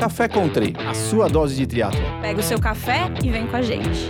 [0.00, 2.00] Café Country, a sua dose de triatlo.
[2.22, 4.00] Pega o seu café e vem com a gente.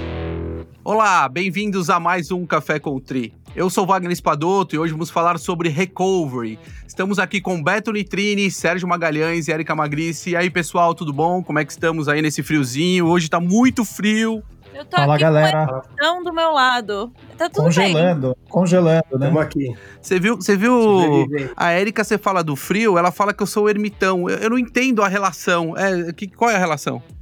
[0.85, 3.35] Olá, bem-vindos a mais um Café Country.
[3.57, 6.61] Eu sou Wagner Espadoto e hoje vamos falar sobre recovery.
[6.87, 10.31] Estamos aqui com Beto Nitrini, Sérgio Magalhães e Erika Magrice.
[10.31, 11.43] E aí, pessoal, tudo bom?
[11.43, 13.07] Como é que estamos aí nesse friozinho?
[13.07, 14.45] Hoje tá muito frio.
[14.81, 15.83] Eu tô Fala, aqui galera.
[16.01, 17.13] com o do meu lado.
[17.37, 19.27] Tá tudo Congelando, congelando, né?
[19.27, 19.75] Estamos aqui.
[20.01, 23.69] Você viu, você viu a Erika, você fala do frio, ela fala que eu sou
[23.69, 24.27] ermitão.
[24.31, 25.77] Eu, eu não entendo a relação.
[25.77, 27.03] É, que, qual é a relação?
[27.07, 27.21] bem.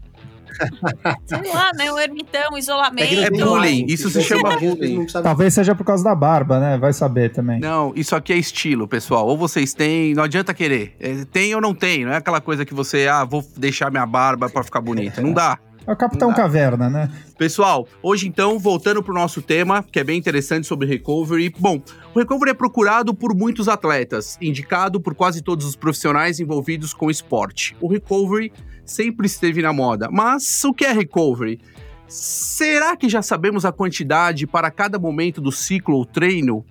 [1.27, 1.91] Sei lá, né?
[1.91, 3.15] O ermitão, isolamento.
[3.15, 5.07] É tem bullying, isso se chama bullying.
[5.07, 6.79] Talvez seja por causa da barba, né?
[6.79, 7.59] Vai saber também.
[7.59, 9.27] Não, isso aqui é estilo, pessoal.
[9.27, 10.97] Ou vocês têm, não adianta querer.
[11.01, 12.05] É, tem ou não tem.
[12.05, 15.21] Não é aquela coisa que você, ah, vou deixar minha barba pra ficar bonito.
[15.21, 15.59] Não dá.
[15.89, 16.35] É o Capitão.
[16.35, 17.11] Caverna, né?
[17.39, 21.51] Pessoal, hoje então, voltando pro nosso tema, que é bem interessante sobre recovery.
[21.59, 21.81] Bom,
[22.15, 27.11] o recovery é procurado por muitos atletas, indicado por quase todos os profissionais envolvidos com
[27.11, 27.75] esporte.
[27.81, 28.53] O recovery
[28.85, 30.11] sempre esteve na moda.
[30.13, 31.59] Mas o que é recovery?
[32.07, 36.67] Será que já sabemos a quantidade para cada momento do ciclo ou treino?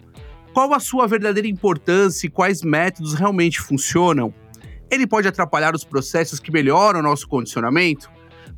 [0.53, 4.31] Qual a sua verdadeira importância e quais métodos realmente funcionam?
[4.91, 8.15] Ele pode atrapalhar os processos que melhoram o nosso condicionamento?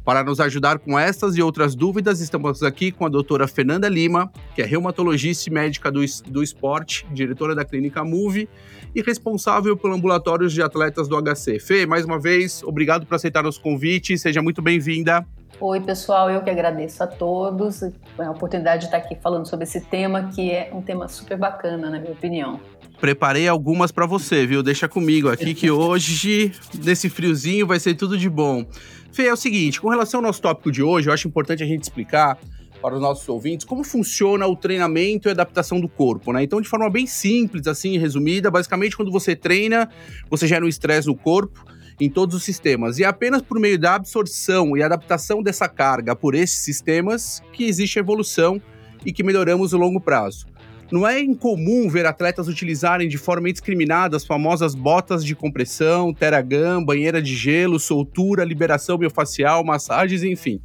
[0.09, 4.31] Para nos ajudar com estas e outras dúvidas, estamos aqui com a doutora Fernanda Lima,
[4.55, 8.49] que é reumatologista e médica do, do esporte, diretora da clínica Move
[8.95, 11.59] e responsável pelo ambulatório de atletas do HC.
[11.59, 15.23] Fê, mais uma vez, obrigado por aceitar nosso convite, seja muito bem-vinda.
[15.59, 19.79] Oi, pessoal, eu que agradeço a todos a oportunidade de estar aqui falando sobre esse
[19.79, 22.59] tema, que é um tema super bacana, na minha opinião.
[22.99, 24.61] Preparei algumas para você, viu?
[24.61, 26.51] Deixa comigo aqui que hoje,
[26.83, 28.65] nesse friozinho, vai ser tudo de bom.
[29.11, 31.65] Fê, é o seguinte, com relação ao nosso tópico de hoje, eu acho importante a
[31.65, 32.37] gente explicar
[32.81, 36.43] para os nossos ouvintes como funciona o treinamento e adaptação do corpo, né?
[36.43, 39.89] Então, de forma bem simples, assim, resumida, basicamente quando você treina,
[40.29, 41.65] você gera um estresse no corpo
[41.99, 42.97] em todos os sistemas.
[42.99, 47.65] E é apenas por meio da absorção e adaptação dessa carga por esses sistemas que
[47.65, 48.61] existe evolução
[49.05, 50.45] e que melhoramos no longo prazo.
[50.91, 56.83] Não é incomum ver atletas utilizarem de forma indiscriminada as famosas botas de compressão, Teragun,
[56.83, 60.59] banheira de gelo, soltura, liberação biofacial, massagens, enfim.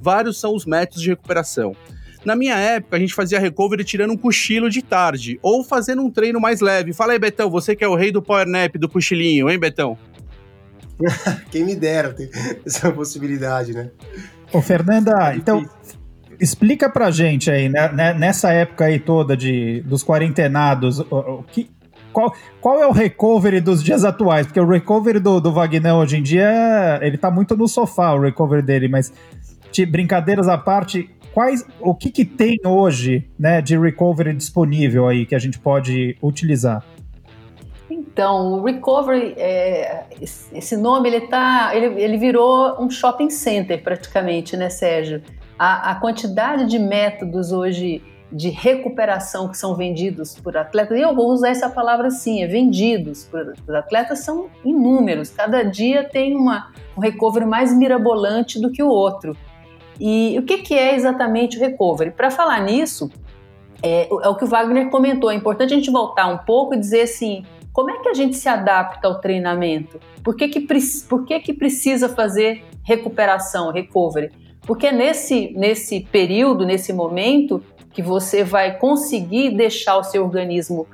[0.00, 1.74] Vários são os métodos de recuperação.
[2.24, 6.10] Na minha época, a gente fazia recovery tirando um cochilo de tarde, ou fazendo um
[6.10, 6.92] treino mais leve.
[6.92, 9.98] Fala aí, Betão, você que é o rei do power nap, do cochilinho, hein, Betão?
[11.50, 12.30] Quem me dera ter
[12.64, 13.90] essa possibilidade, né?
[14.52, 15.68] Ô, Fernanda, É então.
[16.42, 21.44] Explica pra gente aí, né, né, nessa época aí toda de, dos quarentenados, o, o
[21.44, 21.70] que,
[22.12, 24.46] qual, qual é o recovery dos dias atuais?
[24.46, 25.54] Porque o recovery do, do
[25.96, 29.12] hoje em dia, ele tá muito no sofá, o recovery dele, mas
[29.70, 35.24] de brincadeiras à parte, quais, o que que tem hoje, né, de recovery disponível aí
[35.24, 36.84] que a gente pode utilizar?
[37.88, 44.54] Então, o Recovery, é, esse nome, ele, tá, ele, ele virou um shopping center praticamente,
[44.56, 45.22] né, Sérgio?
[45.58, 48.02] A, a quantidade de métodos hoje
[48.32, 52.46] de recuperação que são vendidos por atletas, e eu vou usar essa palavra assim, é
[52.46, 55.28] vendidos por, por atletas, são inúmeros.
[55.30, 59.36] Cada dia tem uma, um recovery mais mirabolante do que o outro.
[60.00, 62.10] E o que, que é exatamente o recovery?
[62.10, 63.10] Para falar nisso,
[63.82, 66.78] é, é o que o Wagner comentou, é importante a gente voltar um pouco e
[66.78, 70.00] dizer assim, como é que a gente se adapta ao treinamento?
[70.24, 70.66] Por que, que,
[71.08, 74.30] por que, que precisa fazer recuperação, recovery?
[74.66, 77.62] Porque é nesse, nesse período, nesse momento,
[77.92, 80.86] que você vai conseguir deixar o seu organismo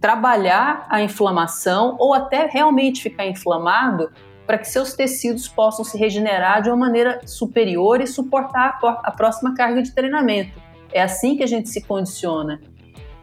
[0.00, 4.10] trabalhar a inflamação ou até realmente ficar inflamado
[4.46, 9.54] para que seus tecidos possam se regenerar de uma maneira superior e suportar a próxima
[9.54, 10.58] carga de treinamento.
[10.92, 12.60] É assim que a gente se condiciona.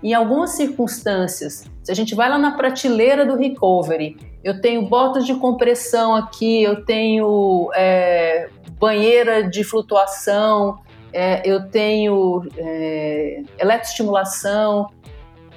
[0.03, 5.25] Em algumas circunstâncias, se a gente vai lá na prateleira do recovery, eu tenho botas
[5.25, 8.49] de compressão aqui, eu tenho é,
[8.79, 10.79] banheira de flutuação,
[11.13, 14.89] é, eu tenho é, eletroestimulação.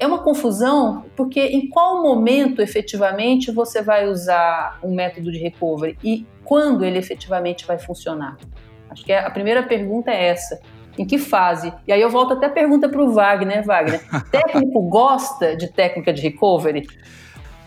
[0.01, 5.99] É uma confusão, porque em qual momento efetivamente você vai usar um método de recovery
[6.05, 8.37] e quando ele efetivamente vai funcionar?
[8.88, 10.61] Acho que a primeira pergunta é essa.
[10.97, 11.73] Em que fase?
[11.87, 14.00] E aí eu volto até a pergunta para o Wagner, Wagner.
[14.31, 16.87] Técnico gosta de técnica de recovery?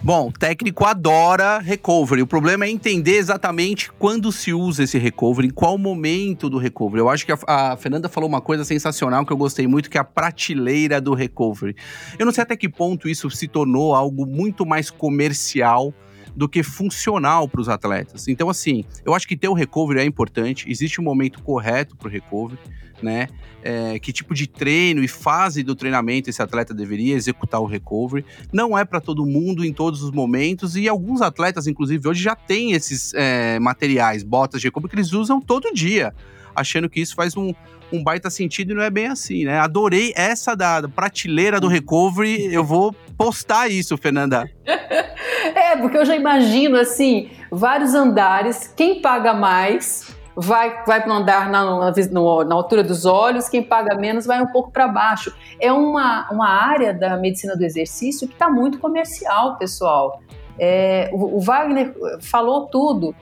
[0.04, 2.24] Bom, o técnico adora recovery.
[2.24, 7.02] O problema é entender exatamente quando se usa esse recovery, em qual momento do recovery.
[7.02, 10.00] Eu acho que a, a Fernanda falou uma coisa sensacional que eu gostei muito, que
[10.00, 11.76] é a prateleira do recovery.
[12.18, 15.94] Eu não sei até que ponto isso se tornou algo muito mais comercial
[16.36, 18.28] do que funcional para os atletas.
[18.28, 22.08] Então, assim, eu acho que ter o recovery é importante, existe um momento correto para
[22.08, 22.60] o recovery,
[23.02, 23.28] né?
[23.64, 28.26] É, que tipo de treino e fase do treinamento esse atleta deveria executar o recovery.
[28.52, 32.36] Não é para todo mundo em todos os momentos, e alguns atletas, inclusive, hoje já
[32.36, 36.14] têm esses é, materiais, botas de recovery, que eles usam todo dia,
[36.56, 37.54] achando que isso faz um,
[37.92, 39.60] um baita sentido e não é bem assim, né?
[39.60, 42.54] Adorei essa da prateleira do recovery.
[42.54, 44.50] Eu vou postar isso, Fernanda.
[44.66, 51.50] é, porque eu já imagino assim, vários andares, quem paga mais vai, vai para andar
[51.50, 55.34] na, na, na, altura dos olhos, quem paga menos vai um pouco para baixo.
[55.60, 60.22] É uma, uma área da medicina do exercício que está muito comercial, pessoal.
[60.58, 63.16] É, o, o Wagner falou tudo.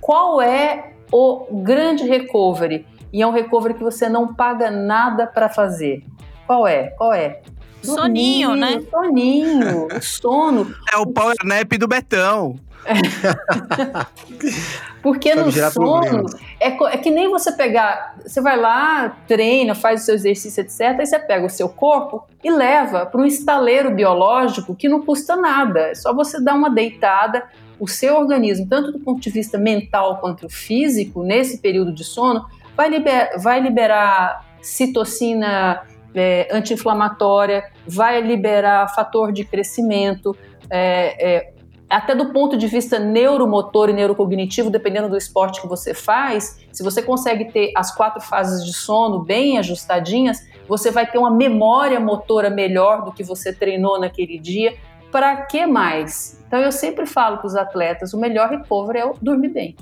[0.00, 2.86] Qual é o grande recovery?
[3.14, 6.02] e é um recovery que você não paga nada para fazer.
[6.48, 6.88] Qual é?
[6.98, 7.42] Qual é?
[7.80, 8.82] Soninho, né?
[8.90, 10.74] Soninho, sono.
[10.92, 12.58] É o power nap do Betão.
[15.00, 16.26] Porque no sono
[16.58, 20.98] é, é, que nem você pegar, você vai lá, treina, faz o seu exercício, etc.
[20.98, 25.36] Aí você pega o seu corpo e leva para um estaleiro biológico que não custa
[25.36, 25.90] nada.
[25.90, 27.44] É só você dar uma deitada.
[27.78, 32.44] O seu organismo, tanto do ponto de vista mental quanto físico, nesse período de sono,
[32.76, 35.82] vai, liber, vai liberar citocina
[36.14, 40.36] é, anti-inflamatória, vai liberar fator de crescimento,
[40.70, 41.54] é, é,
[41.88, 46.82] até do ponto de vista neuromotor e neurocognitivo, dependendo do esporte que você faz, se
[46.82, 52.00] você consegue ter as quatro fases de sono bem ajustadinhas, você vai ter uma memória
[52.00, 54.74] motora melhor do que você treinou naquele dia.
[55.14, 56.36] Para que mais?
[56.44, 59.76] Então eu sempre falo para os atletas, o melhor recovery é dormir bem.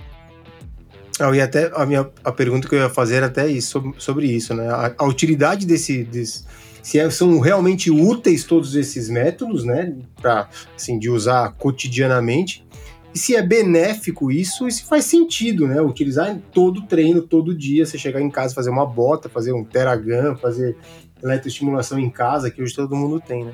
[1.19, 4.27] Não, e até a minha a pergunta que eu ia fazer era até isso, sobre,
[4.27, 4.69] isso, né?
[4.69, 6.45] A, a utilidade desse, desse
[6.83, 12.63] se é, são realmente úteis todos esses métodos, né, para assim de usar cotidianamente,
[13.15, 17.57] e se é benéfico isso, e se faz sentido, né, utilizar em todo treino, todo
[17.57, 20.77] dia, você chegar em casa, fazer uma bota, fazer um teragram, fazer
[21.23, 23.53] eletroestimulação em casa, que hoje todo mundo tem, né?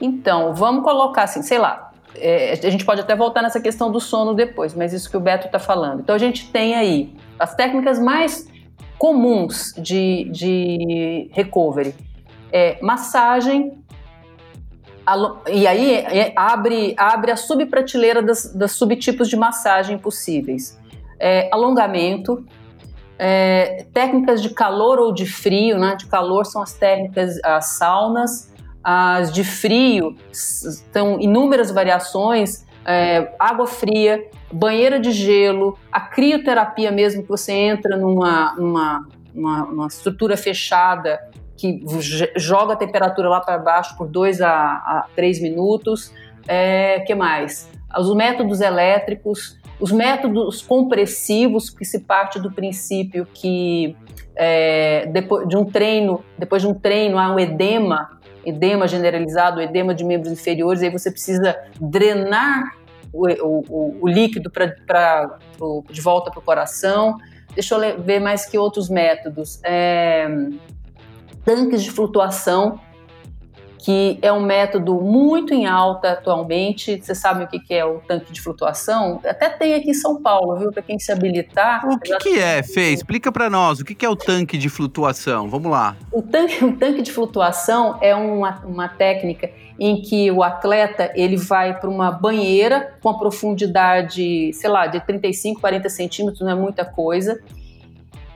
[0.00, 4.00] Então, vamos colocar assim, sei lá, é, a gente pode até voltar nessa questão do
[4.00, 6.00] sono depois, mas isso que o Beto está falando.
[6.00, 8.48] Então a gente tem aí as técnicas mais
[8.98, 11.94] comuns de, de recovery.
[12.50, 13.78] É, massagem,
[15.50, 20.78] e aí é, abre, abre a subprateleira das, das subtipos de massagem possíveis.
[21.20, 22.44] É, alongamento,
[23.18, 25.96] é, técnicas de calor ou de frio, né?
[25.96, 28.52] De calor são as técnicas, as saunas,
[28.82, 37.22] as de frio são inúmeras variações, é, água fria, banheira de gelo, a crioterapia mesmo,
[37.22, 41.20] que você entra numa, numa, uma, uma estrutura fechada
[41.56, 41.84] que
[42.36, 46.12] joga a temperatura lá para baixo por 2 a, a 3 minutos.
[46.46, 47.68] É, que mais?
[47.98, 53.96] Os métodos elétricos, os métodos compressivos, que se parte do princípio que
[54.34, 59.94] é, depois de um treino, depois de um treino há um edema edema generalizado, edema
[59.94, 62.76] de membros inferiores, aí você precisa drenar
[63.12, 67.16] o, o, o líquido pra, pra, pro, de volta para o coração.
[67.54, 69.60] Deixa eu ver mais que outros métodos.
[69.64, 70.28] É,
[71.44, 72.78] tanques de flutuação,
[73.78, 77.00] que é um método muito em alta atualmente.
[77.00, 79.20] Vocês sabem o que é o tanque de flutuação?
[79.24, 80.72] Até tem aqui em São Paulo, viu?
[80.72, 81.86] Para quem se habilitar.
[81.88, 82.90] O que, que é, Fê?
[82.90, 83.80] Explica para nós.
[83.80, 85.48] O que é o tanque de flutuação?
[85.48, 85.96] Vamos lá.
[86.12, 91.36] O tanque, o tanque de flutuação é uma, uma técnica em que o atleta ele
[91.36, 96.54] vai para uma banheira com a profundidade, sei lá, de 35, 40 centímetros, não é
[96.54, 97.40] muita coisa.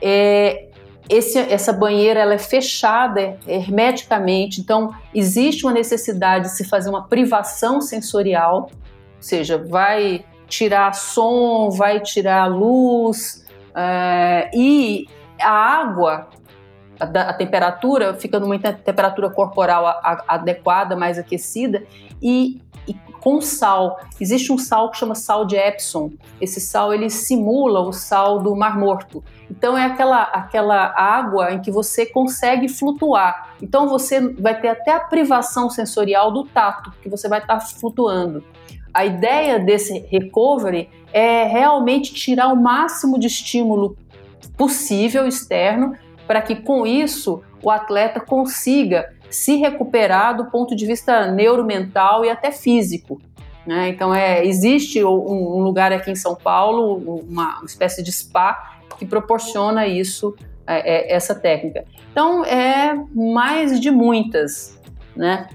[0.01, 0.69] É,
[1.09, 7.07] esse, essa banheira ela é fechada hermeticamente, então existe uma necessidade de se fazer uma
[7.07, 15.07] privação sensorial, ou seja, vai tirar som, vai tirar luz, uh, e
[15.39, 16.29] a água,
[16.99, 21.83] a, a, temperatura fica numa temperatura corporal a, a, adequada, mais aquecida,
[22.21, 23.99] e e com sal.
[24.19, 26.11] Existe um sal que chama sal de Epsom.
[26.39, 29.23] Esse sal ele simula o sal do Mar Morto.
[29.55, 33.53] Então é aquela aquela água em que você consegue flutuar.
[33.61, 38.43] Então você vai ter até a privação sensorial do tato, que você vai estar flutuando.
[38.91, 43.95] A ideia desse recovery é realmente tirar o máximo de estímulo
[44.57, 45.95] possível externo
[46.25, 52.29] para que com isso o atleta consiga se recuperar do ponto de vista neuromental e
[52.29, 53.21] até físico.
[53.65, 53.89] Né?
[53.89, 58.72] Então, é, existe um, um, lugar aqui em São Paulo, uma espécie de spa,
[59.03, 61.85] que proporciona isso, é, é, essa técnica.
[62.11, 64.79] Então, é mais de muitas,
[65.15, 65.49] né?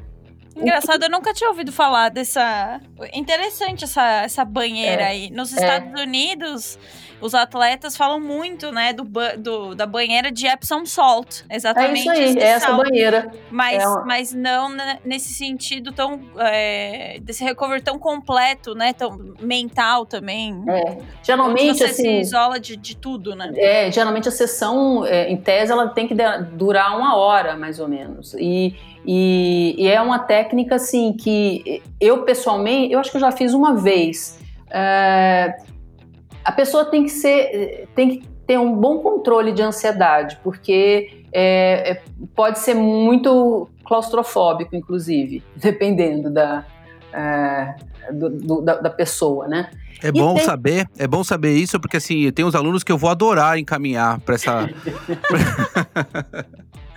[0.54, 2.80] Engraçado, eu nunca tinha ouvido falar dessa.
[3.14, 5.30] Interessante essa, essa banheira É, aí.
[5.30, 5.60] Nos é.
[5.60, 6.78] Estados Unidos,
[7.20, 11.42] os atletas falam muito, né, do, ba- do- da banheira de Epsom Salt.
[11.48, 12.00] É Exatamente.
[12.00, 12.76] isso aí, é essa sal.
[12.76, 13.30] banheira.
[13.50, 16.20] Mas, É uma- mas não ne- nesse sentido tão.
[16.38, 18.92] é, desse recovery tão completo, né?
[18.92, 20.62] Tão mental também.
[20.68, 20.98] É.
[21.22, 23.52] Geralmente, você se assim, isola de, de tudo, né?
[23.56, 26.14] É, geralmente a sessão, é, em tese, ela tem que
[26.52, 28.34] durar uma hora, mais ou menos.
[28.34, 28.74] E,
[29.06, 33.52] e, e é uma técnica, assim, que eu, pessoalmente, eu acho que eu já fiz
[33.54, 34.38] uma vez.
[34.70, 35.56] É,
[36.48, 41.90] a pessoa tem que ser, tem que ter um bom controle de ansiedade, porque é,
[41.92, 42.02] é,
[42.34, 46.64] pode ser muito claustrofóbico, inclusive, dependendo da,
[47.12, 47.74] é,
[48.12, 49.70] do- do- da, da pessoa, né?
[50.02, 52.90] É E bom tem- saber, é bom saber isso, porque assim, tem uns alunos que
[52.92, 54.70] eu vou adorar encaminhar para essa.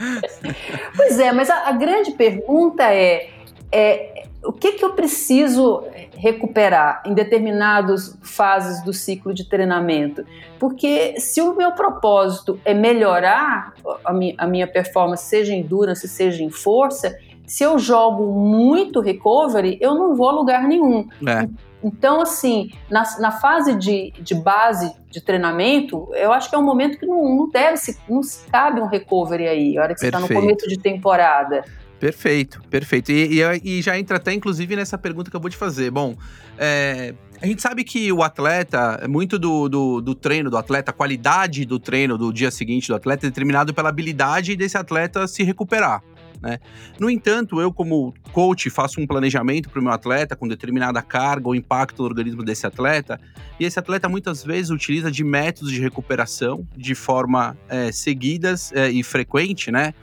[0.95, 3.29] Pois é, mas a, a grande pergunta é,
[3.71, 5.83] é, o que, que eu preciso
[6.15, 10.25] recuperar em determinadas fases do ciclo de treinamento?
[10.59, 16.07] Porque se o meu propósito é melhorar a minha, a minha performance, seja em endurance,
[16.07, 21.07] seja em força, se eu jogo muito recovery, eu não vou a lugar nenhum.
[21.27, 21.47] É,
[21.83, 26.63] Então, assim, na, na fase de, de base de treinamento, eu acho que é um
[26.63, 29.99] momento que não, não deve se, não se cabe um recovery aí, a hora que
[29.99, 30.47] você está no Perfeito.
[30.47, 31.63] começo de temporada.
[32.01, 33.11] Perfeito, perfeito.
[33.11, 35.91] E, e- e já entra até, inclusive, nessa pergunta que eu vou te fazer.
[35.91, 36.17] Bom,
[36.57, 40.93] é, a gente sabe que o atleta, muito do, do, do treino do atleta, a
[40.93, 45.43] qualidade do treino do dia seguinte do atleta é determinado pela habilidade desse atleta se
[45.43, 46.03] recuperar.
[46.41, 46.57] Né?
[46.99, 51.47] No entanto, eu, como coach, faço um planejamento para o meu atleta com determinada carga
[51.47, 53.21] ou impacto no organismo desse atleta,
[53.59, 58.89] e esse atleta muitas vezes utiliza de métodos de recuperação de forma é, seguidas é,
[58.89, 59.93] e frequente, né?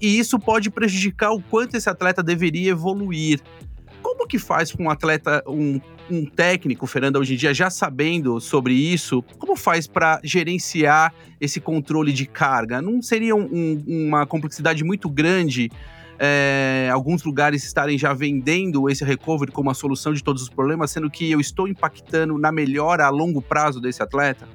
[0.00, 3.40] E isso pode prejudicar o quanto esse atleta deveria evoluir.
[4.02, 5.78] Como que faz com um atleta, um,
[6.10, 11.60] um técnico, Fernanda, hoje em dia, já sabendo sobre isso, como faz para gerenciar esse
[11.60, 12.80] controle de carga?
[12.80, 15.70] Não seria um- um- uma complexidade muito grande
[16.22, 20.90] é, alguns lugares estarem já vendendo esse recovery como a solução de todos os problemas,
[20.90, 24.46] sendo que eu estou impactando na melhora a longo prazo desse atleta?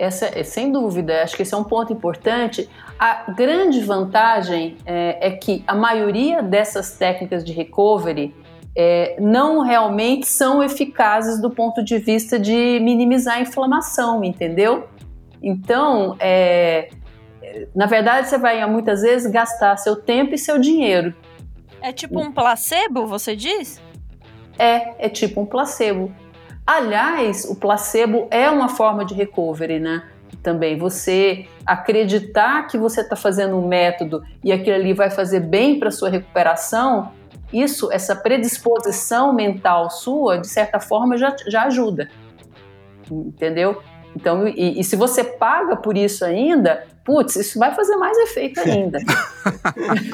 [0.00, 2.66] Essa, é, sem dúvida, acho que esse é um ponto importante.
[2.98, 8.34] A grande vantagem é, é que a maioria dessas técnicas de recovery
[8.74, 14.88] é, não realmente são eficazes do ponto de vista de minimizar a inflamação, entendeu?
[15.42, 16.88] Então, é,
[17.74, 21.14] na verdade, você vai muitas vezes gastar seu tempo e seu dinheiro.
[21.82, 23.80] É tipo um placebo, você diz?
[24.58, 26.10] É, é tipo um placebo.
[26.66, 30.04] Aliás, o placebo é uma forma de recovery, né?
[30.42, 35.78] Também você acreditar que você está fazendo um método e aquilo ali vai fazer bem
[35.78, 37.12] para sua recuperação,
[37.52, 42.08] isso, essa predisposição mental sua, de certa forma, já, já ajuda.
[43.10, 43.82] Entendeu?
[44.14, 48.58] Então, e, e se você paga por isso ainda, putz, isso vai fazer mais efeito
[48.62, 48.98] ainda.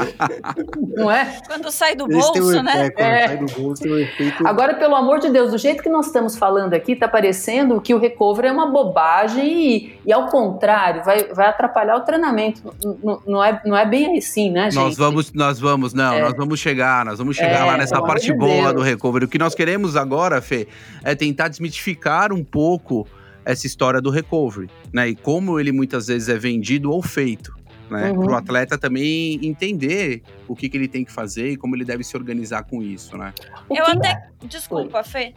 [0.96, 1.38] Não é?
[1.46, 2.86] Quando sai do bolso, né?
[2.86, 3.26] é, quando É.
[3.28, 4.46] sai do bolso tem o efeito.
[4.46, 7.94] Agora, pelo amor de Deus, do jeito que nós estamos falando aqui, tá parecendo que
[7.94, 12.62] o recovery é uma bobagem e, e ao contrário, vai, vai atrapalhar o treinamento.
[12.84, 14.82] N- n- Não é, não é bem assim, né, gente?
[14.82, 16.20] Nós vamos, nós vamos, não, É.
[16.22, 19.24] nós vamos chegar, nós vamos chegar É, lá nessa parte de boa do recovery.
[19.24, 20.68] O que nós queremos agora, Fê,
[21.04, 23.06] é tentar desmitificar um pouco
[23.46, 25.08] essa história do recovery, né?
[25.08, 27.54] E como ele muitas vezes é vendido ou feito,
[27.88, 28.10] né?
[28.10, 28.24] Uhum.
[28.24, 31.84] Para o atleta também entender o que, que ele tem que fazer e como ele
[31.84, 33.32] deve se organizar com isso, né?
[33.70, 34.28] Eu até.
[34.44, 35.32] Desculpa, Fê.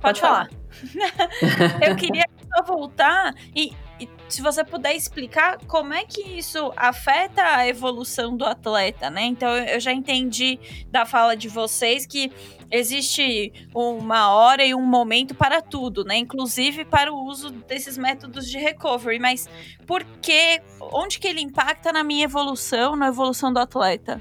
[0.00, 0.48] Pode falar.
[0.50, 1.80] falar.
[1.88, 7.42] Eu queria só voltar e, e se você puder explicar como é que isso afeta
[7.42, 9.22] a evolução do atleta, né?
[9.24, 10.58] Então eu já entendi
[10.90, 12.32] da fala de vocês que
[12.70, 16.16] existe uma hora e um momento para tudo, né?
[16.16, 19.20] Inclusive para o uso desses métodos de recovery.
[19.20, 19.48] Mas
[19.86, 20.60] por que?
[20.80, 24.20] Onde que ele impacta na minha evolução, na evolução do atleta?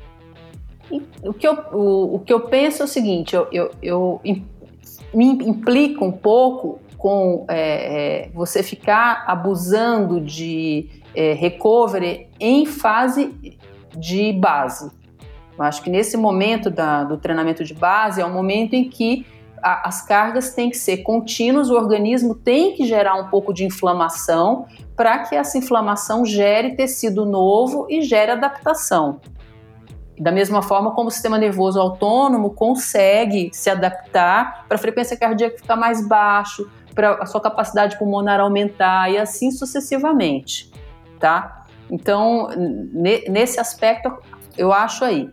[1.24, 4.22] O que eu, o, o que eu penso é o seguinte, eu, eu, eu
[5.14, 13.58] me implico um pouco com é, é, você ficar abusando de é, recovery em fase
[13.94, 14.90] de base.
[15.58, 19.26] Eu acho que nesse momento da- do treinamento de base é um momento em que
[19.62, 23.66] a- as cargas têm que ser contínuas, o organismo tem que gerar um pouco de
[23.66, 29.20] inflamação para que essa inflamação gere tecido novo e gere adaptação.
[30.18, 35.58] Da mesma forma como o sistema nervoso autônomo consegue se adaptar para a frequência cardíaca
[35.58, 40.72] ficar mais baixo, para a sua capacidade pulmonar aumentar e assim sucessivamente,
[41.20, 41.66] tá?
[41.90, 44.12] Então, ne- nesse aspecto,
[44.58, 45.30] eu acho aí.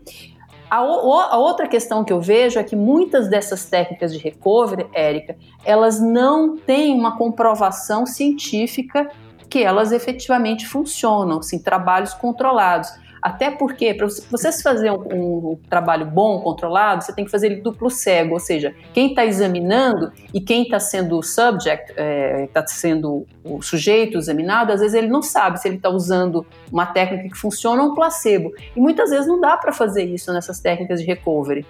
[0.70, 5.36] A, a, outra questão que eu vejo é que muitas dessas técnicas de recovery, Érica,
[5.64, 9.10] elas não têm uma comprovação científica
[9.48, 12.88] que elas efetivamente funcionam, assim, trabalhos controlados.
[13.22, 17.60] Até porque, para você fazer um, um, trabalho bom, controlado, você tem que fazer ele
[17.60, 22.66] duplo cego, ou seja, quem está examinando e quem está sendo subject, está é, tá
[22.66, 27.28] sendo o sujeito examinado, às vezes ele não sabe se ele está usando uma técnica
[27.28, 28.52] que funciona ou um placebo.
[28.74, 31.66] E muitas vezes não dá para fazer isso nessas técnicas de recovery.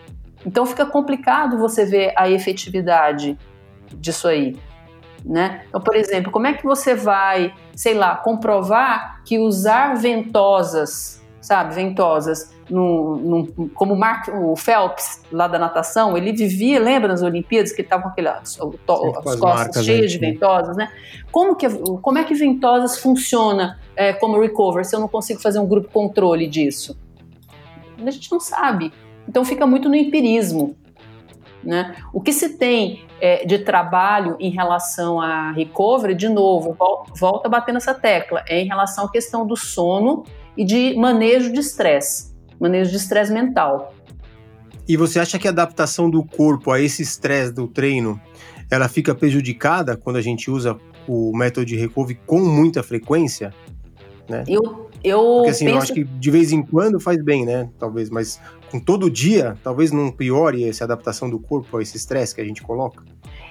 [0.47, 3.37] Então fica complicado você ver a efetividade
[3.95, 4.57] disso aí.
[5.25, 5.65] Né?
[5.69, 11.75] Então, por exemplo, como é que você vai, sei lá, comprovar que usar ventosas sabe,
[11.75, 17.81] ventosas, no, como Mark, o Phelps, lá da natação, ele vivia, lembra nas Olimpíadas, que
[17.81, 18.71] ele estava com aquele, as, Sim,
[19.27, 20.91] as costas cheias de ventosas, né?
[21.33, 21.69] Como, que,
[22.01, 25.91] como é que ventosas funciona é, como recover se eu não consigo fazer um grupo
[25.91, 26.99] controle disso?
[27.99, 28.93] A gente não sabe.
[29.29, 30.77] Então fica muito no empirismo.
[31.63, 31.95] Né?
[32.13, 36.75] O que se tem é, de trabalho em relação a recovery, de novo,
[37.19, 40.25] volta a bater nessa tecla, é em relação à questão do sono
[40.57, 43.95] e de manejo de estresse, manejo de estresse mental.
[44.89, 48.21] E você acha que a adaptação do corpo a esse estresse do treino,
[48.71, 50.77] ela fica prejudicada quando a gente usa
[51.07, 53.55] o método de recovery com muita frequência?
[54.29, 54.45] Né?
[54.47, 55.77] Eu, eu Porque assim, penso...
[55.77, 57.69] eu acho que de vez em quando faz bem, né?
[57.79, 58.41] Talvez, mas
[58.71, 62.45] com todo dia, talvez não piore essa adaptação do corpo a esse estresse que a
[62.45, 63.03] gente coloca?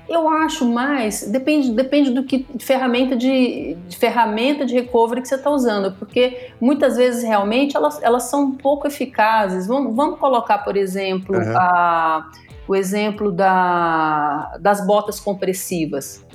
[0.09, 5.27] Eu acho mais, depende, depende do que de ferramenta de, de ferramenta de recovery que
[5.27, 9.67] você está usando, porque muitas vezes realmente elas, elas são um pouco eficazes.
[9.67, 11.55] Vamos, vamos colocar, por exemplo, uhum.
[11.55, 12.27] a,
[12.67, 16.25] o exemplo da, das botas compressivas,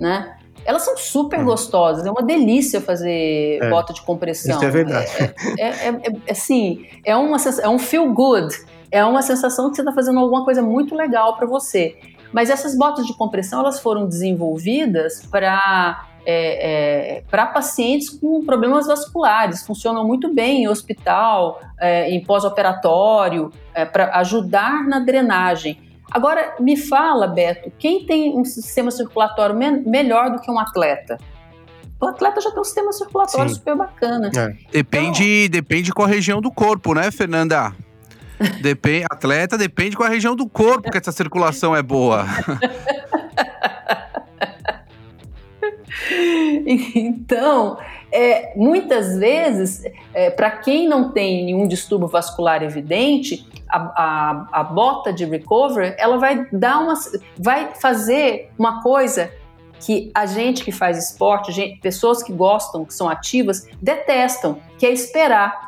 [0.00, 0.36] né?
[0.64, 1.44] Elas são super uhum.
[1.44, 3.70] gostosas, é uma delícia fazer é.
[3.70, 4.56] bota de compressão.
[4.56, 5.08] Isso é verdade.
[5.58, 5.90] É, é, é,
[6.26, 8.52] é assim, é, uma, é um feel good,
[8.90, 11.96] é uma sensação que você está fazendo alguma coisa muito legal para você.
[12.36, 18.86] Mas essas botas de compressão elas foram desenvolvidas para é, é, para pacientes com problemas
[18.86, 25.80] vasculares, funcionam muito bem em hospital, é, em pós-operatório, é, para ajudar na drenagem.
[26.10, 31.16] Agora, me fala, Beto, quem tem um sistema circulatório me melhor do que um atleta?
[31.98, 33.54] O atleta já tem um sistema circulatório Sim.
[33.54, 34.30] super bacana.
[34.36, 34.54] É.
[34.70, 37.72] Depende, então, depende qual região do corpo, né, Fernanda?
[38.60, 42.26] Depende, atleta depende qual região do corpo que essa circulação é boa.
[46.94, 47.78] então,
[48.12, 54.64] é, muitas vezes, é, para quem não tem nenhum distúrbio vascular evidente, a, a, a,
[54.64, 56.94] bota de recovery, ela vai dar uma,
[57.38, 59.30] vai fazer uma coisa
[59.80, 64.86] que a gente que faz esporte, gente, pessoas que gostam, que são ativas, detestam, que
[64.86, 65.65] é esperar.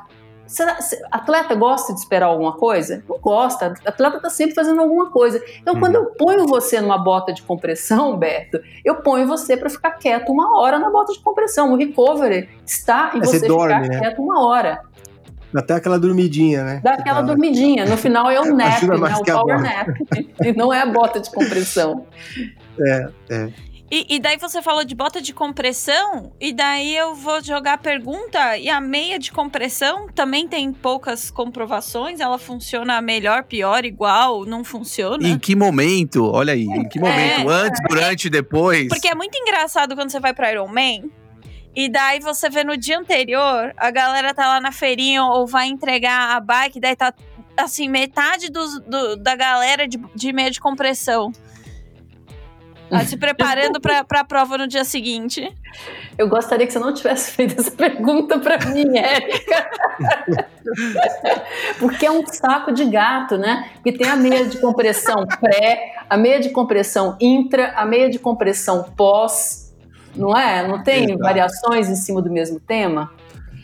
[0.49, 0.79] Será,
[1.11, 3.05] atleta gosta de esperar alguma coisa?
[3.07, 3.75] Não gosta.
[3.85, 5.43] Atleta está sempre fazendo alguma coisa.
[5.61, 5.81] Então, uhum.
[5.81, 10.33] quando eu ponho você numa bota de compressão, Beto, eu ponho você para ficar quieto
[10.33, 11.73] uma hora na bota de compressão.
[11.73, 14.01] O recovery está em você, você dorme, ficar né?
[14.01, 14.81] quieto uma hora.
[15.53, 16.81] Dá até aquela dormidinha, né?
[16.83, 17.87] Dá aquela dormidinha.
[17.87, 19.15] No final é o nap, né?
[19.19, 19.89] O power nap.
[20.45, 22.07] E não é a bota de compressão.
[22.81, 23.53] É, é.
[23.91, 27.79] E, e, daí você falou de bota de compressão, e daí eu vou jogar a
[27.79, 32.21] pergunta: e a meia de compressão também tem poucas comprovações?
[32.21, 34.45] Ela funciona melhor, pior, igual?
[34.45, 35.27] Não funciona?
[35.27, 36.25] Em que momento?
[36.31, 37.51] Olha aí, em que momento?
[37.51, 38.89] É, Antes, durante, depois?
[38.89, 41.09] Porque é muito engraçado quando você vai pra Iron Man.
[41.75, 45.69] E daí você vê no dia anterior, a galera tá lá na feirinha ou vai
[45.69, 47.15] entregar a bike, daí tá
[47.57, 51.33] assim, metade do, do da galera de, de meia de compressão.
[52.91, 55.53] Tá se preparando para a prova no dia seguinte.
[56.17, 59.71] Eu gostaria que você não tivesse feito essa pergunta para mim, Érica.
[61.79, 63.71] Porque é um saco de gato, né?
[63.75, 68.19] Porque tem a meia de compressão pré, a meia de compressão intra, a meia de
[68.19, 69.75] compressão pós,
[70.15, 70.67] não é?
[70.67, 71.19] Não tem Exato.
[71.19, 73.13] variações em cima do mesmo tema?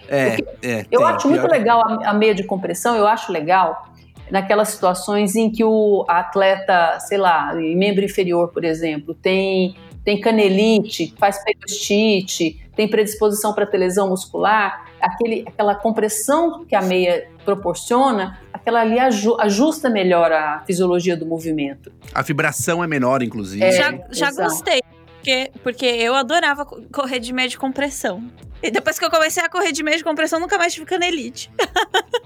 [0.07, 3.94] É, é eu tem, acho muito legal a, a meia de compressão, eu acho legal
[4.31, 11.15] naquelas situações em que o atleta, sei lá, membro inferior, por exemplo, tem, tem canelite,
[11.19, 18.81] faz periostite, tem predisposição para lesão muscular, aquele, aquela compressão que a meia proporciona, aquela
[18.81, 21.93] ali ajusta melhor a fisiologia do movimento.
[22.13, 23.63] A vibração é menor, inclusive.
[23.63, 24.83] É, já já gostei,
[25.17, 28.23] porque, porque eu adorava correr de meia de compressão.
[28.63, 31.51] E depois que eu comecei a correr de meia de compressão, nunca mais tive canelite.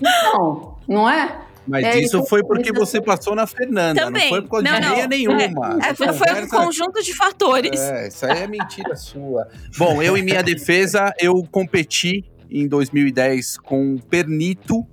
[0.00, 1.36] Não, não é?
[1.68, 4.22] Mas é, isso foi porque você passou na Fernanda, Também.
[4.22, 5.78] não foi por causa não, de meia nenhuma.
[5.84, 6.42] É, foi conversa...
[6.42, 7.80] um conjunto de fatores.
[7.80, 9.46] É, isso aí é mentira sua.
[9.76, 14.86] Bom, eu em minha defesa, eu competi em 2010 com Pernito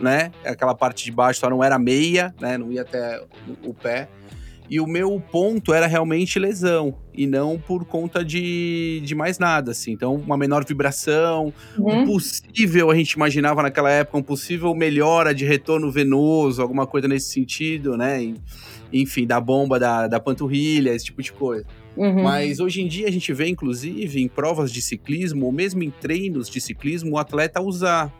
[0.00, 0.30] né?
[0.44, 2.58] Aquela parte de baixo só não era meia, né?
[2.58, 3.22] Não ia até
[3.62, 4.08] o pé.
[4.70, 9.72] E o meu ponto era realmente lesão, e não por conta de, de mais nada,
[9.72, 9.92] assim.
[9.92, 12.00] Então, uma menor vibração, Uhum.
[12.02, 17.06] um possível, a gente imaginava naquela época, um possível melhora de retorno venoso, alguma coisa
[17.06, 18.22] nesse sentido, né?
[18.22, 18.34] E,
[18.92, 21.66] Enfim, da bomba da, da panturrilha, esse tipo de coisa.
[21.96, 22.22] Uhum.
[22.22, 25.90] Mas hoje em dia a gente vê, inclusive, em provas de ciclismo, ou mesmo em
[25.90, 28.12] treinos de ciclismo, o atleta usar.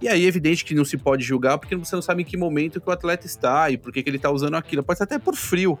[0.00, 2.36] E aí é evidente que não se pode julgar, porque você não sabe em que
[2.36, 4.82] momento que o atleta está e por que, que ele está usando aquilo.
[4.82, 5.78] Pode ser até por frio.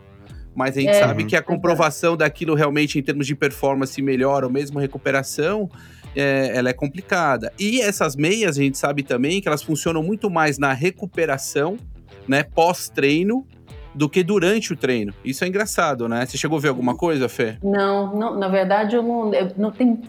[0.54, 4.42] Mas a gente É, sabe que a comprovação daquilo realmente em termos de performance melhor
[4.42, 5.70] ou mesmo recuperação,
[6.16, 7.52] é, ela é complicada.
[7.56, 11.76] E essas meias, a gente sabe também que elas funcionam muito mais na recuperação,
[12.26, 13.46] né, pós-treino,
[13.94, 15.12] do que durante o treino.
[15.24, 16.24] Isso é engraçado, né?
[16.24, 17.56] Você chegou a ver alguma coisa, Fê?
[17.62, 20.00] Não, não, na verdade eu não, eu não tem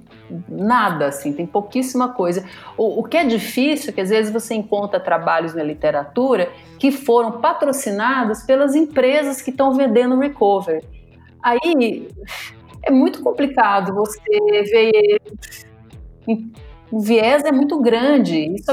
[0.47, 2.45] nada assim, tem pouquíssima coisa.
[2.77, 6.91] O, o que é difícil é que às vezes você encontra trabalhos na literatura que
[6.91, 10.83] foram patrocinados pelas empresas que estão vendendo recovery.
[11.41, 12.07] Aí
[12.83, 14.19] é muito complicado você
[14.71, 15.21] ver.
[16.91, 18.55] O viés é muito grande.
[18.55, 18.71] Isso,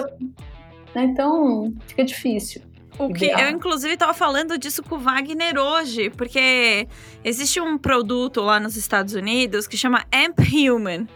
[0.95, 2.62] né, então fica difícil.
[2.98, 6.88] O que eu, inclusive, tava falando disso com o Wagner hoje, porque
[7.22, 11.06] existe um produto lá nos Estados Unidos que chama Amp Human,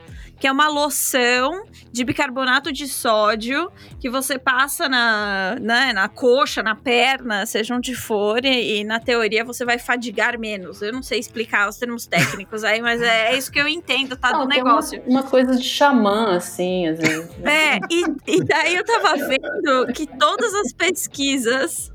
[0.41, 6.63] que é uma loção de bicarbonato de sódio que você passa na, né, na coxa,
[6.63, 10.81] na perna, seja onde for, e, e, na teoria você vai fadigar menos.
[10.81, 14.17] Eu não sei explicar os termos técnicos aí, mas é, é isso que eu entendo,
[14.17, 14.33] tá?
[14.33, 15.03] Não, do negócio.
[15.03, 17.31] Uma, uma coisa de xamã, assim, às vezes.
[17.45, 21.93] É, e, e daí eu tava vendo que todas as pesquisas,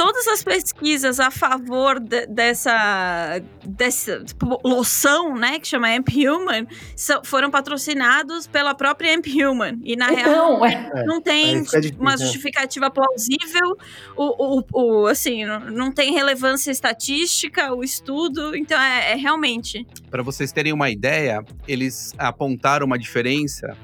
[0.00, 6.66] todas as pesquisas a favor de- dessa, dessa tipo, loção, né, que chama Amp Human,
[6.96, 9.78] são- foram patrocinados pela própria Amp Human.
[9.84, 12.16] E na real Então, é, É, não tem difícil, uma né?
[12.16, 13.76] justificativa plausível,
[14.16, 14.64] o, o,
[15.02, 19.86] o- assim, não, não tem relevância estatística, o estudo, então é, é realmente.
[20.10, 23.76] Para vocês terem uma ideia, eles apontaram uma diferença.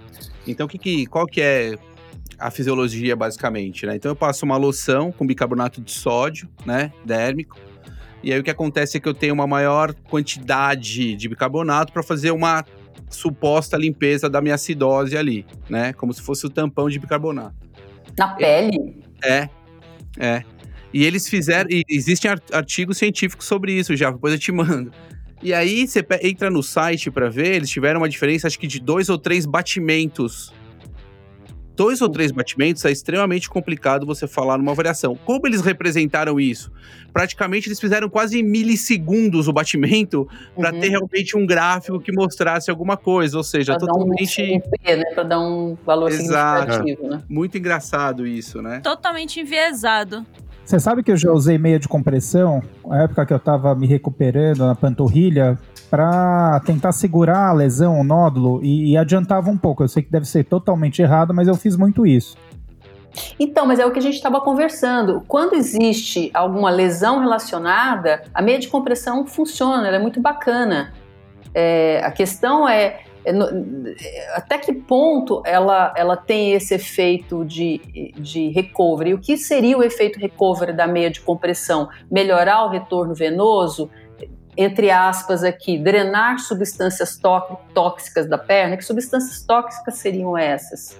[0.47, 1.75] Então, o que que, qual que é
[2.39, 3.97] a fisiologia, basicamente, né?
[3.97, 7.59] Então, eu passo uma loção com bicarbonato de sódio, né, dérmico.
[8.23, 12.03] E aí, o que acontece é que eu tenho uma maior quantidade de bicarbonato para
[12.03, 12.65] fazer uma
[13.09, 15.93] suposta limpeza da minha acidose ali, né?
[15.93, 17.55] Como se fosse o tampão de bicarbonato.
[18.19, 18.97] na pele.
[19.23, 19.49] É,
[20.19, 20.43] é.
[20.93, 21.71] E eles fizeram.
[21.71, 24.91] E existem ar- artigos científicos sobre isso já, depois eu te mando.
[25.43, 28.81] E aí você entra no site pra ver, eles tiveram uma diferença, acho que de
[28.81, 30.53] dois ou três batimentos.
[31.77, 35.15] Dois ou três batimentos é extremamente complicado você falar numa variação.
[35.27, 36.73] Como eles representaram isso?
[37.13, 40.27] Praticamente eles fizeram quase milissegundos o batimento
[40.59, 40.81] pra Uhum.
[40.81, 45.05] ter realmente um gráfico que mostrasse alguma coisa, ou seja, Pra totalmente um né?
[45.15, 46.73] Pra dar um valor Exato.
[46.73, 47.23] significativo, né?
[47.29, 48.81] muito engraçado isso, né?
[48.81, 50.25] Totalmente enviesado.
[50.65, 53.87] Você sabe que eu já usei meia de compressão, na época que eu tava me
[53.87, 55.59] recuperando na panturrilha,
[55.97, 59.83] pra tentar segurar a lesão, o nódulo, e, e adiantava um pouco.
[59.83, 62.37] Eu sei que deve ser totalmente errado, mas eu fiz muito isso.
[63.41, 65.23] Então, mas é o que a gente estava conversando.
[65.27, 70.93] Quando existe alguma lesão relacionada, a meia de compressão funciona, ela é muito bacana.
[71.55, 73.33] É, a questão é, é,
[74.35, 79.15] até que ponto ela, ela tem esse efeito de, de recovery.
[79.15, 81.89] O que seria o efeito recovery da meia de compressão?
[82.11, 83.89] Melhorar o retorno venoso?
[84.57, 88.77] Entre aspas aqui, drenar substâncias tó- tóxicas da perna.
[88.77, 90.99] Que substâncias tóxicas seriam essas?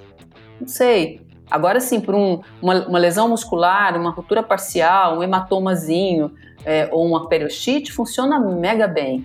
[0.61, 1.25] Não sei.
[1.51, 7.07] Agora sim, por um- uma, uma lesão muscular, uma ruptura parcial, um hematomazinho é, ou
[7.07, 9.25] uma periostite, funciona mega bem.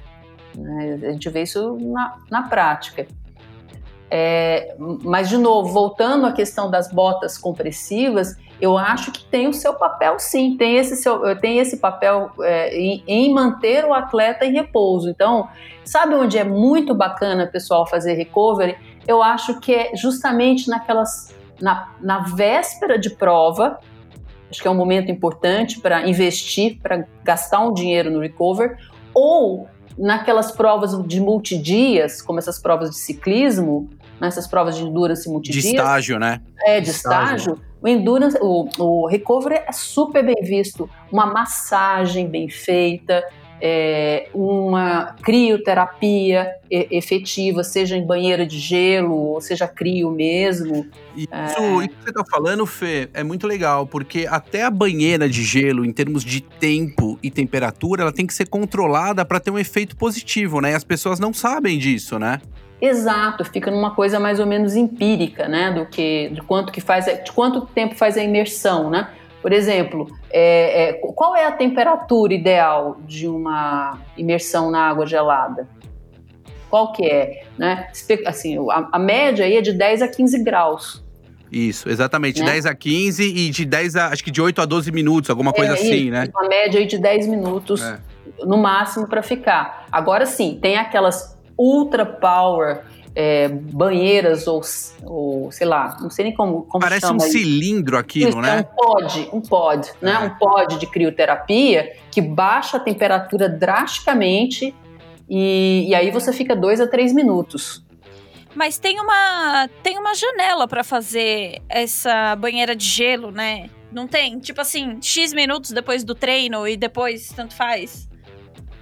[0.55, 0.99] né?
[1.03, 3.07] A gente vê isso na, na prática.
[4.09, 9.53] É, mas, de novo, voltando à questão das botas compressivas, eu acho que tem o
[9.53, 14.45] seu papel sim, tem esse, seu, tem esse papel é, em, em manter o atleta
[14.45, 15.09] em repouso.
[15.09, 15.49] Então,
[15.83, 18.77] sabe onde é muito bacana, pessoal, fazer recovery?
[19.07, 23.79] Eu acho que é justamente naquelas na, na véspera de prova,
[24.49, 28.77] acho que é um momento importante para investir, para gastar um dinheiro no recover,
[29.13, 35.29] ou naquelas provas de multidias, como essas provas de ciclismo, nessas provas de endurance De
[35.29, 36.41] multidias, estágio, né?
[36.65, 37.53] é, de Estágio.
[37.53, 43.23] estágio, o endurance, o, o recovery é super bem visto, uma massagem bem feita,
[43.63, 50.87] é, uma crioterapia efetiva, seja em banheira de gelo, ou seja crio mesmo.
[51.15, 55.43] Isso, isso que você tá falando, Fê, é muito legal, porque até a banheira de
[55.43, 59.59] gelo, em termos de tempo e temperatura, ela tem que ser controlada para ter um
[59.59, 60.71] efeito positivo, né?
[60.71, 62.41] E as pessoas não sabem disso, né?
[62.81, 65.71] Exato, fica numa coisa mais ou menos empírica, né?
[65.71, 69.09] Do que de quanto que faz, de quanto tempo faz a imersão, né?
[69.39, 75.67] Por exemplo, é, é, qual é a temperatura ideal de uma imersão na água gelada?
[76.69, 77.43] Qual que é?
[77.57, 77.87] Né?
[78.25, 81.03] Assim, a, a média aí é de 10 a 15 graus.
[81.51, 82.39] Isso, exatamente.
[82.39, 82.51] Né?
[82.51, 85.51] 10 a 15 e de 10 a, acho que de 8 a 12 minutos, alguma
[85.51, 86.29] coisa é, assim, isso, né?
[86.33, 87.99] Uma média aí de 10 minutos é.
[88.45, 89.85] no máximo para ficar.
[89.91, 94.61] Agora sim, tem aquelas ultra power é, banheiras ou,
[95.03, 98.57] ou, sei lá, não sei nem como, como Parece chama um cilindro aquilo, Isso, né?
[98.57, 100.05] É um pod, um pod, é.
[100.05, 100.19] né?
[100.19, 104.73] Um pod de crioterapia que baixa a temperatura drasticamente
[105.29, 107.83] e, e aí você fica dois a três minutos.
[108.55, 113.69] Mas tem uma tem uma janela para fazer essa banheira de gelo, né?
[113.91, 114.39] Não tem?
[114.39, 118.09] Tipo assim, X minutos depois do treino e depois tanto faz?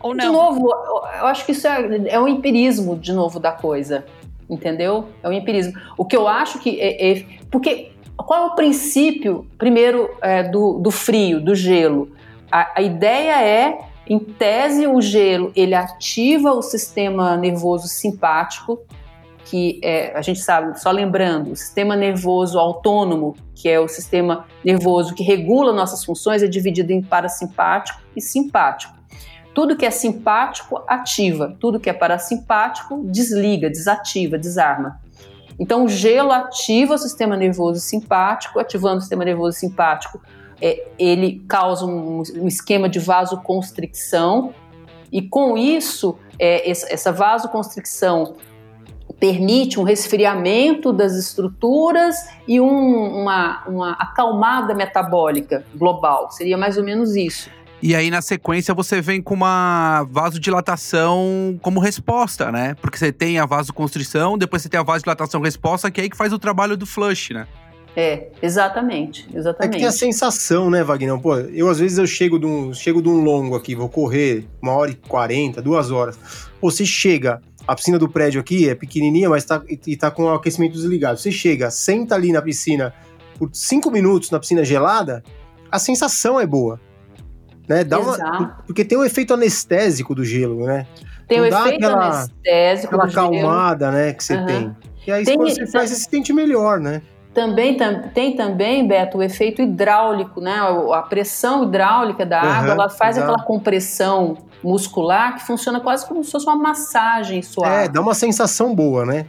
[0.02, 0.26] Ou não?
[0.26, 0.70] De novo,
[1.20, 4.06] eu acho que isso é, é um empirismo, de novo, da coisa.
[4.50, 5.10] Entendeu?
[5.22, 5.74] É um empirismo.
[5.98, 6.80] O que eu acho que.
[6.80, 12.12] É, é porque qual é o princípio, primeiro, é, do, do frio, do gelo?
[12.52, 18.80] A, a ideia é em tese, o gelo ele ativa o sistema nervoso simpático,
[19.46, 24.46] que é, a gente sabe, só lembrando, o sistema nervoso autônomo, que é o sistema
[24.64, 28.99] nervoso que regula nossas funções, é dividido em parasimpático e simpático.
[29.60, 35.02] Tudo que é simpático ativa, tudo que é parasimpático desliga, desativa, desarma.
[35.60, 40.22] Então, o gelo ativa o sistema nervoso simpático, ativando o sistema nervoso simpático,
[40.62, 44.54] é, ele causa um, um, esquema de vasoconstricção,
[45.12, 48.38] e com isso, é, essa vasoconstricção
[49.20, 52.16] permite um resfriamento das estruturas
[52.48, 56.32] e um, uma, uma acalmada metabólica global.
[56.32, 57.50] Seria mais ou menos isso.
[57.82, 62.76] E aí, na sequência, você vem com uma vasodilatação como resposta, né?
[62.82, 66.18] Porque você tem a vasoconstrição, depois você tem a vasodilatação resposta, que é aí que
[66.18, 67.48] faz o trabalho do flush, né?
[67.96, 69.72] É, exatamente, exatamente.
[69.72, 71.18] É que tem a sensação, né, Wagner?
[71.20, 74.46] Pô, eu às vezes eu chego de um, chego de um longo aqui, vou correr
[74.62, 76.20] uma hora e quarenta, duas horas.
[76.60, 80.24] Pô, você chega, a piscina do prédio aqui é pequenininha, mas tá, e tá com
[80.24, 81.18] o aquecimento desligado.
[81.18, 82.94] Você chega, senta ali na piscina
[83.38, 85.24] por cinco minutos na piscina gelada,
[85.72, 86.80] a sensação é boa.
[87.70, 87.84] Né?
[87.84, 90.88] Dá uma, porque tem o efeito anestésico do gelo, né?
[91.28, 94.46] Tem o efeito aquela, anestésico aquela acalmada, né, que você uhum.
[94.48, 94.78] tem.
[95.06, 97.04] E aí tem, quando você faz, você se sente melhor, né?
[97.32, 97.78] Também
[98.12, 100.58] tem também, Beto, o efeito hidráulico, né?
[100.92, 103.32] A pressão hidráulica da uhum, água, ela faz exato.
[103.32, 107.86] aquela compressão muscular que funciona quase como se fosse uma massagem suave.
[107.86, 109.28] É, dá uma sensação boa, né?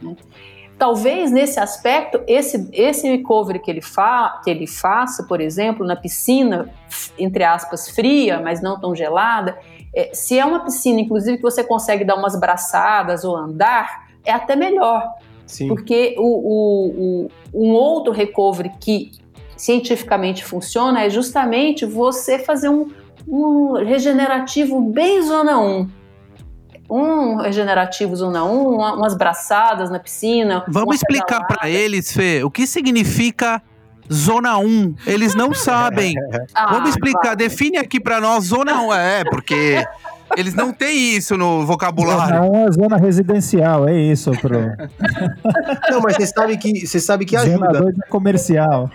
[0.81, 5.95] Talvez nesse aspecto, esse, esse recovery que ele, fa, que ele faça, por exemplo, na
[5.95, 6.73] piscina,
[7.19, 9.59] entre aspas, fria, mas não tão gelada,
[9.93, 14.31] é, se é uma piscina, inclusive, que você consegue dar umas braçadas ou andar, é
[14.31, 15.07] até melhor
[15.51, 15.67] Sim.
[15.67, 19.11] Porque o, o, o, um outro recovery que
[19.57, 22.89] cientificamente funciona é justamente você fazer um,
[23.27, 25.89] um regenerativo bem zona 1
[26.91, 30.65] um regenerativo zona 1, umas braçadas na piscina.
[30.67, 33.61] Vamos explicar para eles, Fê, o que significa
[34.11, 34.95] zona 1.
[35.07, 36.13] Eles não sabem.
[36.53, 37.37] ah, Vamos explicar, claro.
[37.37, 38.93] define aqui para nós zona 1.
[38.93, 39.85] É, porque
[40.35, 42.35] eles não têm isso no vocabulário.
[42.35, 44.59] Não, é uma zona residencial, é isso, pro.
[45.89, 47.57] não, mas você sabe que você sabe que ajuda.
[47.57, 48.89] Zona 2 é comercial.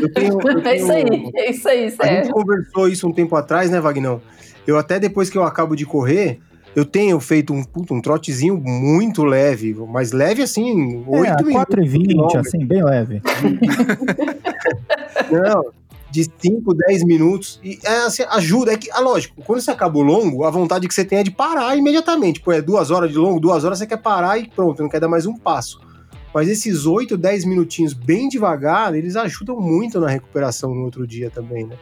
[0.00, 2.18] Eu tenho, eu tenho, é isso aí, é isso aí, sério.
[2.20, 4.22] A gente conversou isso um tempo atrás, né, Vagnão?
[4.66, 6.40] Eu até depois que eu acabo de correr,
[6.74, 11.52] eu tenho feito um, um trotezinho muito leve, mas leve assim, 8 é, minutos.
[11.52, 13.20] 4 e 20, assim, bem leve.
[15.30, 15.66] Não,
[16.10, 17.60] de 5, 10 minutos.
[17.64, 18.72] E é, assim, ajuda.
[18.72, 21.22] É que, ah, lógico, quando você acaba o longo, a vontade que você tem é
[21.22, 22.40] de parar imediatamente.
[22.40, 25.00] Pô, é duas horas de longo, duas horas você quer parar e pronto, não quer
[25.00, 25.80] dar mais um passo.
[26.34, 31.30] Mas esses 8, 10 minutinhos bem devagar, eles ajudam muito na recuperação no outro dia
[31.30, 31.76] também, né?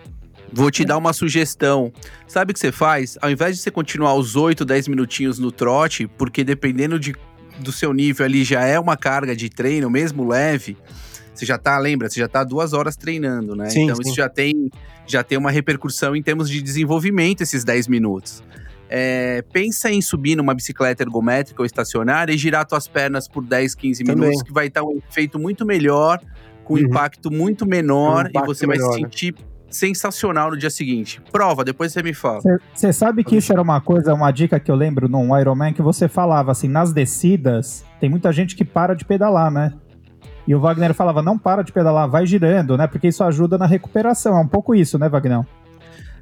[0.52, 1.92] Vou te dar uma sugestão.
[2.26, 3.16] Sabe o que você faz?
[3.20, 7.14] Ao invés de você continuar os 8, 10 minutinhos no trote, porque dependendo de,
[7.58, 10.76] do seu nível ali já é uma carga de treino, mesmo leve,
[11.32, 13.70] você já tá, lembra, você já tá duas horas treinando, né?
[13.70, 14.02] Sim, então sim.
[14.02, 14.70] isso já tem,
[15.06, 18.42] já tem uma repercussão em termos de desenvolvimento esses 10 minutos.
[18.92, 23.76] É, pensa em subir numa bicicleta ergométrica ou estacionária e girar suas pernas por 10,
[23.76, 24.16] 15 Também.
[24.16, 26.20] minutos, que vai estar um efeito muito melhor,
[26.64, 26.80] com uhum.
[26.80, 29.08] impacto muito menor, um impacto e você melhor, vai se né?
[29.08, 29.49] sentir né?
[29.70, 31.22] Sensacional no dia seguinte.
[31.32, 32.40] Prova, depois você me fala.
[32.74, 35.80] Você sabe que isso era uma coisa, uma dica que eu lembro num Ironman que
[35.80, 39.72] você falava assim, nas descidas, tem muita gente que para de pedalar, né?
[40.46, 42.86] E o Wagner falava, não para de pedalar, vai girando, né?
[42.86, 44.36] Porque isso ajuda na recuperação.
[44.36, 45.44] É um pouco isso, né, Wagner?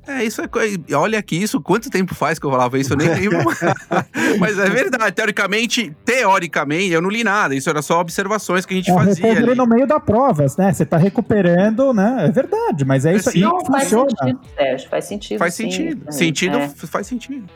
[0.09, 0.49] É, isso é.
[0.49, 0.59] co-
[0.95, 2.95] Olha aqui, isso quanto tempo faz que eu falava isso?
[2.95, 3.39] Eu nem lembro.
[4.41, 5.13] Mas é verdade.
[5.15, 7.55] Teoricamente, teoricamente, eu não li nada.
[7.55, 9.33] Isso era só observações que a gente É fazia.
[9.33, 9.55] ali.
[9.55, 10.73] no meio da prova, né?
[10.73, 12.27] Você tá recuperando, né?
[12.27, 13.35] É verdade, mas é isso aí.
[13.35, 13.41] Sim.
[13.43, 14.11] Não, faz funciona.
[14.11, 15.39] sentido, Sérgio, faz sentido.
[15.39, 16.05] Faz sim, sentido.
[16.09, 16.69] é, Sentido é.
[16.69, 17.47] faz sentido.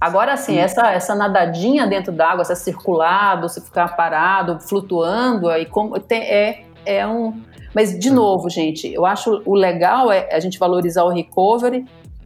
[0.00, 5.98] Agora, assim, essa, essa nadadinha dentro d'água, essa circulada, você ficar parado, flutuando, aí como,
[6.00, 7.40] tem- é, é um.
[7.74, 11.84] Mas, de novo, gente, eu acho o legal é a gente valorizar o recovery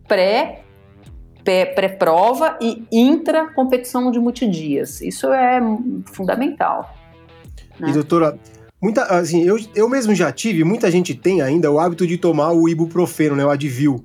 [0.08, 0.62] pré.
[1.44, 5.00] pré- Pré-prova e intra-competição de multidias.
[5.00, 5.60] Isso é
[6.06, 6.92] fundamental.
[7.80, 8.36] E doutora,
[8.82, 12.52] muita, assim, eu, eu mesmo já tive, muita gente tem ainda o hábito de tomar
[12.52, 14.04] o ibuprofeno, né, o Advil,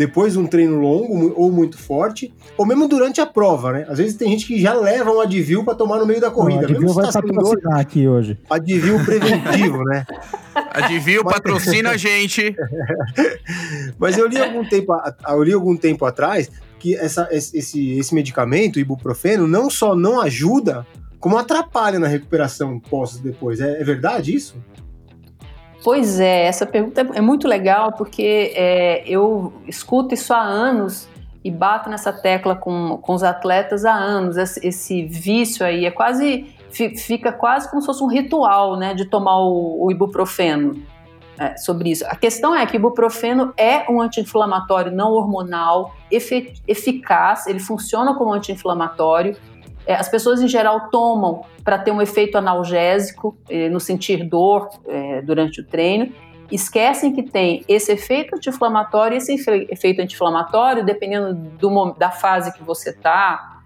[0.00, 3.86] depois de um treino longo ou muito forte, ou mesmo durante a prova, né?
[3.86, 6.64] Às vezes tem gente que já leva um Advil para tomar no meio da corrida,
[6.64, 8.38] a mesmo vai tá dor, aqui hoje.
[8.48, 10.06] Advil preventivo, né?
[10.72, 12.56] Advil patrocina a gente.
[14.00, 14.94] Mas eu li algum tempo,
[15.28, 20.18] eu li algum tempo atrás que essa, esse, esse medicamento, o ibuprofeno, não só não
[20.18, 20.86] ajuda,
[21.18, 23.60] como atrapalha na recuperação pós depois.
[23.60, 24.56] É, é verdade isso?
[25.82, 31.08] Pois é, essa pergunta é muito legal porque é, eu escuto isso há anos
[31.42, 34.36] e bato nessa tecla com, com os atletas há anos.
[34.36, 38.92] Esse, esse vício aí é quase fi- fica quase como se fosse um ritual, né,
[38.92, 40.76] de tomar o, o ibuprofeno.
[41.38, 42.04] é, sobre isso.
[42.06, 48.30] A questão é que o ibuprofeno é um anti-inflamatório não hormonal eficaz, ele funciona como
[48.34, 49.34] anti-inflamatório.
[49.90, 54.68] É, as pessoas em geral tomam para ter um efeito analgésico, eh, no sentir dor
[54.86, 56.12] eh, durante o treino.
[56.48, 62.62] Esquecem que tem esse efeito anti-inflamatório esse efe- efeito anti-inflamatório, dependendo do da fase que
[62.62, 63.62] você está,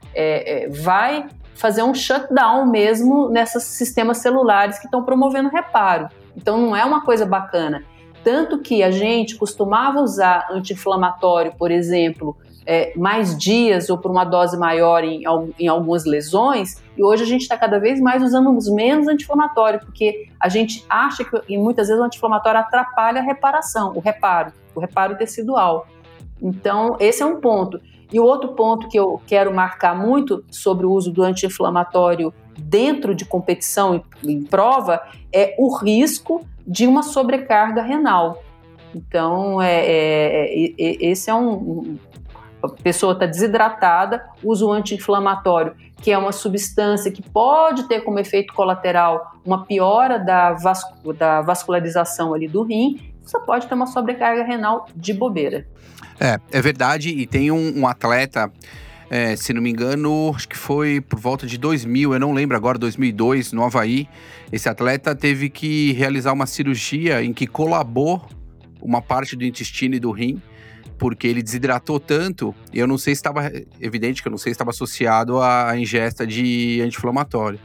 [0.70, 6.08] vai fazer um shutdown mesmo nesses sistemas celulares que estão promovendo reparo.
[6.34, 7.84] Então não é uma coisa bacana.
[8.22, 12.34] Tanto que a gente costumava usar anti-inflamatório, por exemplo,
[12.66, 15.22] é, mais dias ou por uma dose maior em,
[15.58, 19.80] em algumas lesões, e hoje a gente está cada vez mais usando os menos anti-inflamatório,
[19.80, 24.52] porque a gente acha que e muitas vezes o anti-inflamatório atrapalha a reparação, o reparo,
[24.74, 25.86] o reparo tecidual.
[26.40, 27.80] Então, esse é um ponto.
[28.12, 33.14] E o outro ponto que eu quero marcar muito sobre o uso do anti-inflamatório dentro
[33.14, 38.42] de competição em, em prova é o risco de uma sobrecarga renal.
[38.94, 41.98] Então, é, é- é- esse é um-
[42.68, 48.52] pessoa está desidratada, usa o anti-inflamatório, que é uma substância que pode ter como efeito
[48.52, 50.56] colateral uma piora da,
[51.16, 55.66] da vascularização ali do rim, você pode ter uma sobrecarga renal de bobeira.
[56.20, 57.08] É, é verdade.
[57.10, 58.52] E tem um, um atleta,
[59.10, 62.56] é, se não me engano, acho que foi por volta de 2000, eu não lembro
[62.56, 64.08] agora, 2002, no Havaí.
[64.52, 68.22] Esse atleta teve que realizar uma cirurgia em que colabou
[68.80, 70.40] uma parte do intestino e do rim,
[70.98, 74.52] porque ele desidratou tanto, e eu não sei se estava, evidente que eu não sei
[74.52, 77.58] se estava associado à ingesta de anti-inflamatório.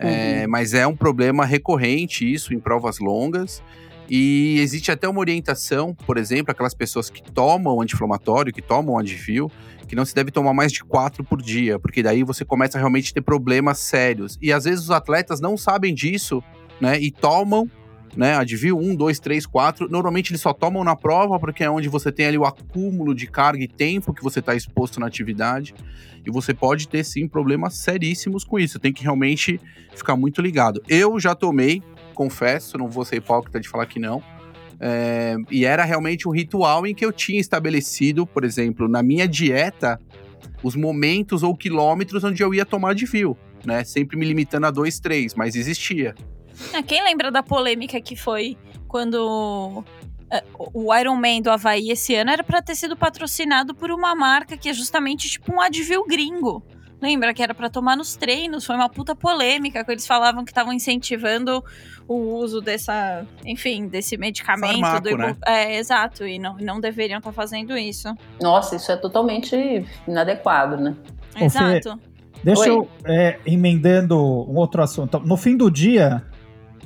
[0.00, 3.62] É, mas é um problema recorrente isso em provas longas.
[4.08, 9.50] E existe até uma orientação, por exemplo, aquelas pessoas que tomam anti-inflamatório, que tomam Advil,
[9.86, 12.80] que não se deve tomar mais de quatro por dia, porque daí você começa a
[12.80, 14.38] realmente ter problemas sérios.
[14.40, 16.42] E às vezes os atletas não sabem disso,
[16.80, 16.98] né?
[16.98, 17.70] E tomam,
[18.16, 18.34] né?
[18.36, 19.88] Advil 1, 2, 3, 4.
[19.88, 23.26] Normalmente eles só tomam na prova, porque é onde você tem ali o acúmulo de
[23.26, 25.74] carga e tempo que você está exposto na atividade.
[26.26, 28.78] E você pode ter sim problemas seríssimos com isso.
[28.78, 29.60] Tem que realmente
[29.94, 30.82] ficar muito ligado.
[30.88, 31.82] Eu já tomei
[32.18, 34.20] confesso, não vou ser hipócrita de falar que não.
[34.80, 39.28] É, e era realmente um ritual em que eu tinha estabelecido, por exemplo, na minha
[39.28, 40.00] dieta,
[40.62, 43.84] os momentos ou quilômetros onde eu ia tomar de fio, né?
[43.84, 46.14] Sempre me limitando a dois, três, mas existia.
[46.74, 49.84] Ah, Quem lembra da polêmica que foi quando
[50.30, 54.14] é, o Iron Man do Havaí esse ano era pra ter sido patrocinado por uma
[54.14, 56.62] marca que é justamente tipo um Advil gringo.
[57.00, 58.64] Lembra que era pra tomar nos treinos?
[58.66, 61.62] Foi uma puta polêmica, que eles falavam que estavam incentivando
[62.08, 64.80] o uso dessa, enfim, desse medicamento.
[64.80, 65.36] Farmaco, do ibu- né?
[65.46, 68.12] É, exato, e não, não deveriam estar fazendo isso.
[68.42, 70.96] Nossa, isso é totalmente inadequado, né?
[71.36, 72.00] Ô, Fê, Exato.
[72.42, 72.68] Deixa Oi.
[72.68, 75.20] eu é, emendando um outro assunto.
[75.20, 76.24] No fim do dia,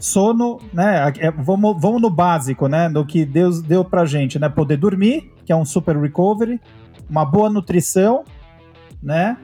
[0.02, 1.12] sono, né?
[1.20, 2.88] é, vamos, vamos no básico, né?
[2.88, 4.48] Do que Deus deu pra gente, né?
[4.48, 6.60] Poder dormir, que é um super recovery,
[7.08, 8.24] uma boa nutrição,
[9.00, 9.36] né?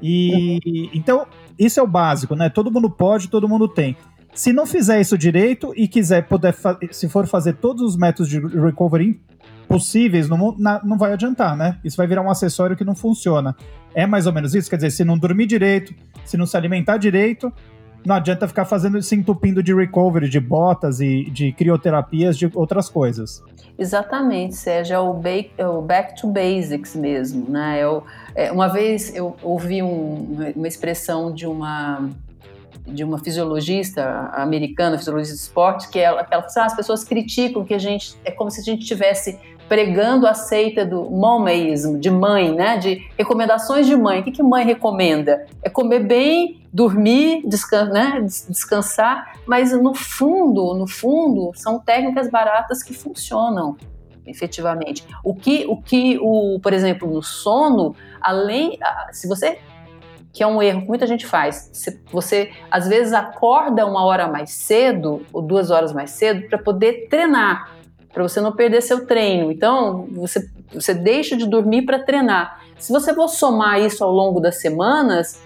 [0.00, 1.26] E então,
[1.58, 2.48] isso é o básico, né?
[2.48, 3.96] Todo mundo pode, todo mundo tem.
[4.32, 6.54] Se não fizer isso direito e quiser poder,
[6.92, 9.20] se for fazer todos os métodos de recovery
[9.66, 11.78] possíveis no mundo, não vai adiantar, né?
[11.82, 13.56] Isso vai virar um acessório que não funciona.
[13.92, 14.70] É mais ou menos isso?
[14.70, 15.92] Quer dizer, se não dormir direito,
[16.24, 17.52] se não se alimentar direito,
[18.06, 22.88] não adianta ficar fazendo se entupindo de recovery, de botas e de crioterapias, de outras
[22.88, 23.42] coisas.
[23.78, 25.20] Exatamente, Sérgio, é o,
[25.58, 27.78] é o back to basics mesmo, né?
[27.82, 28.04] Eu,
[28.34, 32.08] é, uma vez eu ouvi um, uma expressão de uma
[32.86, 37.02] de uma fisiologista americana, fisiologista de esporte, que ela, ela falou assim, ah, as pessoas
[37.02, 39.36] criticam que a gente, é como se a gente estivesse
[39.68, 42.78] pregando a seita do momaismo, de mãe, né?
[42.78, 44.20] De recomendações de mãe.
[44.20, 45.46] O que, que mãe recomenda?
[45.62, 48.20] É comer bem, dormir, descan né?
[48.20, 53.76] descansar, mas no fundo, no fundo, são técnicas baratas que funcionam
[54.26, 55.06] efetivamente.
[55.22, 58.78] O que, o que, o, por exemplo, no sono, além,
[59.12, 59.58] se você
[60.36, 61.72] que é um erro que muita gente faz.
[62.12, 67.08] Você às vezes acorda uma hora mais cedo ou duas horas mais cedo para poder
[67.08, 67.75] treinar
[68.16, 69.52] para você não perder seu treino.
[69.52, 72.62] Então, você, você deixa de dormir para treinar.
[72.78, 75.38] Se você for somar isso ao longo das semanas,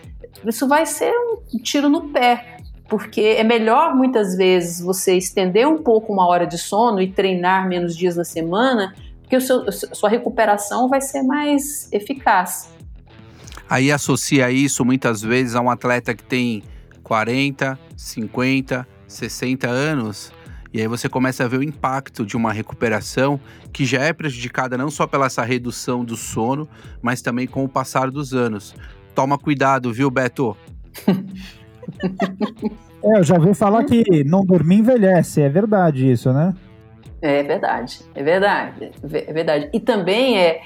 [0.46, 1.12] isso vai ser
[1.52, 2.58] um tiro no pé,
[2.88, 7.68] porque é melhor muitas vezes você estender um pouco uma hora de sono e treinar
[7.68, 12.72] menos dias na semana, porque o seu, sua recuperação vai ser mais eficaz.
[13.68, 16.62] Aí associa isso muitas vezes a um atleta que tem
[17.02, 20.32] 40, 50, 60 anos
[20.72, 23.40] e aí você começa a ver o impacto de uma recuperação
[23.72, 26.68] que já é prejudicada não só pela essa redução do sono,
[27.02, 28.74] mas também com o passar dos anos.
[29.14, 30.56] Toma cuidado, viu, Beto?
[33.02, 36.54] é, eu já ouvi falar que não dormir envelhece, é verdade isso, né?
[37.22, 39.70] É verdade, é verdade, é verdade.
[39.74, 40.62] E também é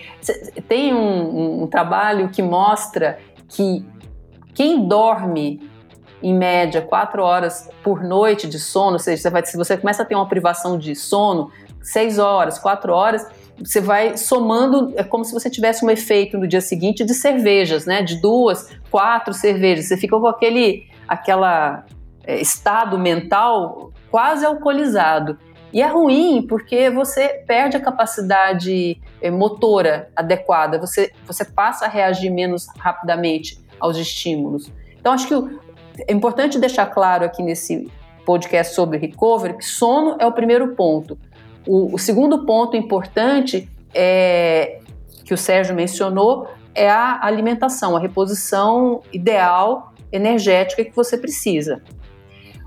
[0.69, 3.85] tem um, um trabalho que mostra que
[4.55, 5.69] quem dorme
[6.25, 10.03] em média, quatro horas por noite de sono, ou seja, você vai, se você começa
[10.03, 11.51] a ter uma privação de sono,
[11.83, 13.27] seis horas, quatro horas,
[13.59, 17.85] você vai somando, é como se você tivesse um efeito no dia seguinte de cervejas,
[17.85, 18.03] né?
[18.03, 19.87] De duas, quatro cervejas.
[19.87, 21.85] Você fica com aquele aquela
[22.25, 25.39] é, estado mental quase alcoolizado.
[25.75, 31.89] E é ruim porque você perde a capacidade é, motora adequada, você, você passa a
[31.89, 34.73] reagir menos rapidamente aos estímulos.
[35.05, 35.61] Então, acho que o,
[35.99, 37.91] é importante deixar claro aqui nesse
[38.25, 41.19] podcast sobre recovery que sono é o primeiro ponto.
[41.67, 44.81] O, o segundo ponto importante é
[45.25, 51.83] que o Sérgio mencionou é a alimentação, a reposição ideal energética que você precisa.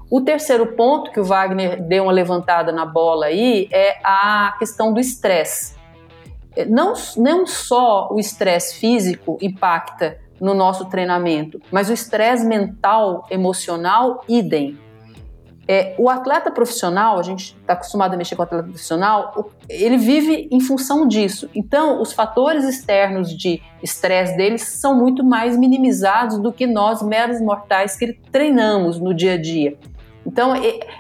[0.09, 4.93] O terceiro ponto que o Wagner deu uma levantada na bola aí é a questão
[4.93, 5.75] do estresse.
[6.69, 14.23] Não, não só o estresse físico impacta no nosso treinamento, mas o estresse mental, emocional,
[14.27, 14.77] idem.
[15.69, 19.97] É, o atleta profissional, a gente está acostumado a mexer com o atleta profissional, ele
[19.97, 21.49] vive em função disso.
[21.53, 27.41] Então, os fatores externos de estresse deles são muito mais minimizados do que nós, meros
[27.41, 29.77] mortais, que treinamos no dia a dia.
[30.25, 30.53] Então,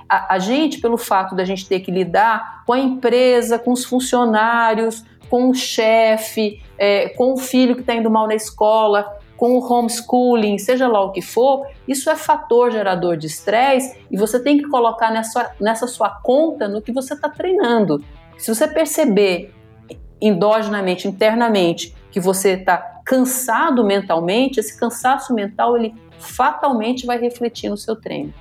[0.07, 5.03] a, gente, pelo fato da gente ter que lidar com a empresa, com os funcionários,
[5.29, 9.71] com o chefe, é, com o filho que está indo mal na escola, com o
[9.71, 14.57] homeschooling, seja lá o que for, isso é fator gerador de estresse e você tem
[14.57, 18.03] que colocar nessa, nessa sua conta no que você está treinando.
[18.37, 19.53] Se você perceber
[20.19, 27.77] endogenamente, internamente, que você está cansado mentalmente, esse cansaço mental ele fatalmente vai refletir no
[27.77, 28.33] seu treino.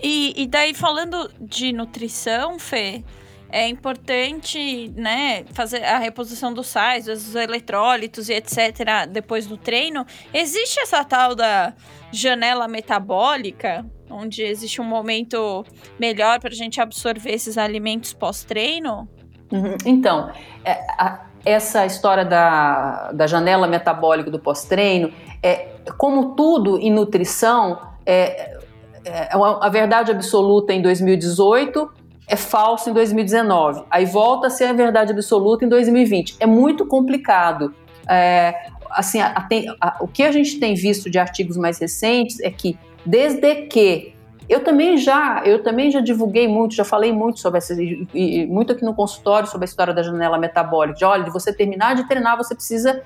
[0.00, 3.02] E, e daí, falando de nutrição, Fê,
[3.50, 9.06] é importante, né, fazer a reposição dos sais, dos eletrólitos e etc.
[9.10, 10.04] depois do treino.
[10.32, 11.72] Existe essa tal da
[12.12, 15.64] janela metabólica, onde existe um momento
[15.98, 19.08] melhor para a gente absorver esses alimentos pós-treino?
[19.50, 19.76] Uhum.
[19.84, 20.30] Então,
[20.64, 25.10] é, a, essa história da, da janela metabólica do pós-treino,
[25.42, 28.58] é, como tudo em nutrição, é,
[29.04, 31.97] é, a verdade absoluta em 2018
[32.28, 36.36] é falso em 2019, aí volta a ser a verdade absoluta em 2020.
[36.38, 37.74] É muito complicado.
[38.06, 38.54] É,
[38.90, 39.46] assim, a,
[39.80, 44.14] a, o que a gente tem visto de artigos mais recentes é que desde que
[44.48, 48.72] eu também já, eu também já divulguei muito, já falei muito sobre essa, e, muito
[48.72, 50.98] aqui no consultório sobre a história da janela metabólica.
[50.98, 53.02] De, olha, de você terminar de treinar, você precisa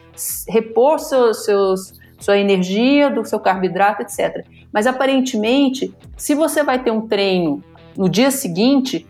[0.48, 4.44] repor seus, seus, sua energia, do seu carboidrato, etc.
[4.72, 7.62] Mas aparentemente, se você vai ter um treino
[7.96, 9.06] no dia seguinte,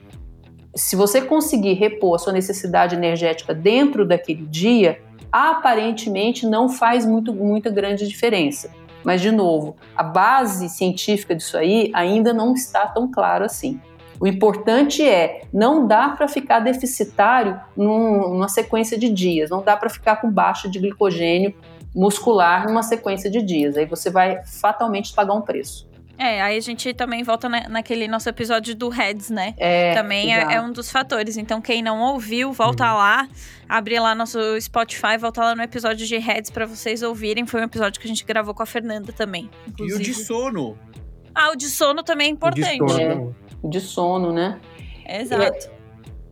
[0.74, 5.00] se você conseguir repor a sua necessidade energética dentro daquele dia,
[5.30, 8.70] aparentemente não faz muito, muita grande diferença.
[9.04, 13.80] Mas, de novo, a base científica disso aí ainda não está tão clara assim.
[14.20, 19.76] O importante é, não dá para ficar deficitário num, numa sequência de dias, não dá
[19.76, 21.52] para ficar com baixa de glicogênio
[21.94, 23.76] muscular numa sequência de dias.
[23.76, 25.90] Aí você vai fatalmente pagar um preço.
[26.22, 29.54] É, aí a gente também volta na, naquele nosso episódio do Heads, né?
[29.58, 31.36] É, também é, é um dos fatores.
[31.36, 32.96] Então, quem não ouviu, volta Uhum.
[32.98, 33.28] lá,
[33.68, 37.44] abre lá nosso Spotify, volta lá no episódio de Heads pra vocês ouvirem.
[37.46, 39.50] Foi um episódio que a gente gravou com a Fernanda também.
[39.66, 40.04] E o Inclusive.
[40.04, 40.78] de sono.
[41.34, 42.78] Ah, o de sono também é importante.
[42.84, 43.14] De sono, É.
[43.16, 43.32] né?
[43.64, 44.60] de sono, né?
[45.08, 45.70] Exato.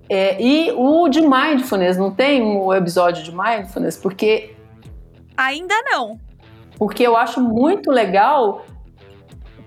[0.08, 3.96] É, e o de mindfulness, não tem um episódio de mindfulness?
[3.96, 4.54] Porque,
[5.36, 6.20] Ainda não.
[6.76, 8.64] porque eu acho muito legal.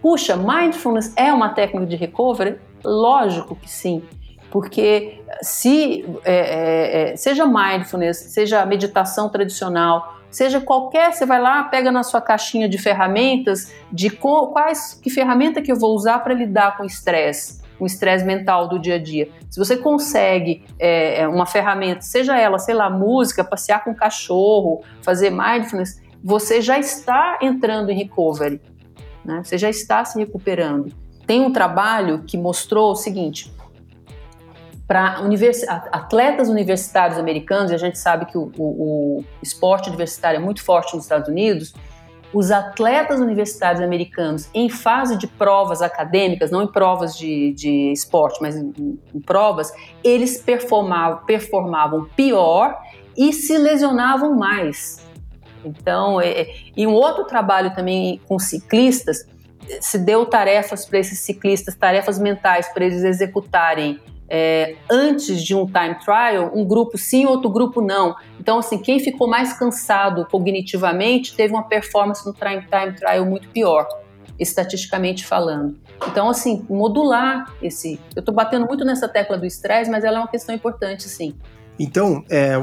[0.04, 2.60] Puxa, mindfulness é uma técnica de recovery?
[2.84, 4.04] Lógico que sim.
[4.52, 11.64] Porque se é, é, é, seja mindfulness, seja meditação tradicional, seja qualquer, você vai lá,
[11.64, 16.20] pega na sua caixinha de ferramentas, de co- quais que ferramenta que eu vou usar
[16.20, 19.30] para lidar com estresse, o estresse mental do dia a dia.
[19.50, 24.82] Se você consegue é, é, uma ferramenta, seja ela, sei lá, música, passear com cachorro,
[25.02, 28.62] fazer mindfulness, você já está entrando em recovery,
[29.24, 29.42] né?
[29.44, 30.94] Você já está se recuperando.
[31.26, 33.54] Tem um trabalho que mostrou o seguinte:
[34.88, 40.38] para universi atletas universitários americanos, e a gente sabe que o, o, o esporte universitário
[40.38, 41.74] é muito forte nos Estados Unidos,
[42.34, 48.40] os atletas universitários americanos em fase de provas acadêmicas, não em provas de, de esporte,
[48.42, 49.72] mas em, em provas,
[50.04, 52.76] eles performavam, performavam pior
[53.16, 55.03] e se lesionavam mais.
[55.66, 59.26] Então, é, e um outro trabalho também com ciclistas,
[59.80, 64.00] se deu tarefas para esses ciclistas, tarefas mentais para eles executarem
[64.30, 68.16] é, antes de um time trial, um grupo sim, outro grupo não.
[68.40, 73.48] Então, assim, quem ficou mais cansado cognitivamente teve uma performance no time, time trial muito
[73.50, 73.88] pior,
[74.40, 75.78] estatisticamente falando.
[76.08, 78.00] Então, assim, modular esse.
[78.16, 81.36] Eu estou batendo muito nessa tecla do estresse, mas ela é uma questão importante, sim.
[81.80, 82.54] Então, é,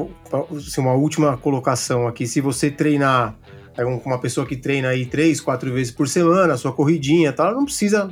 [0.57, 2.27] assim, uma última colocação aqui.
[2.27, 3.37] Se você treinar,
[3.77, 7.33] é um- uma pessoa que treina aí três, quatro vezes por semana, a sua corridinha
[7.33, 8.11] tal, ela não precisa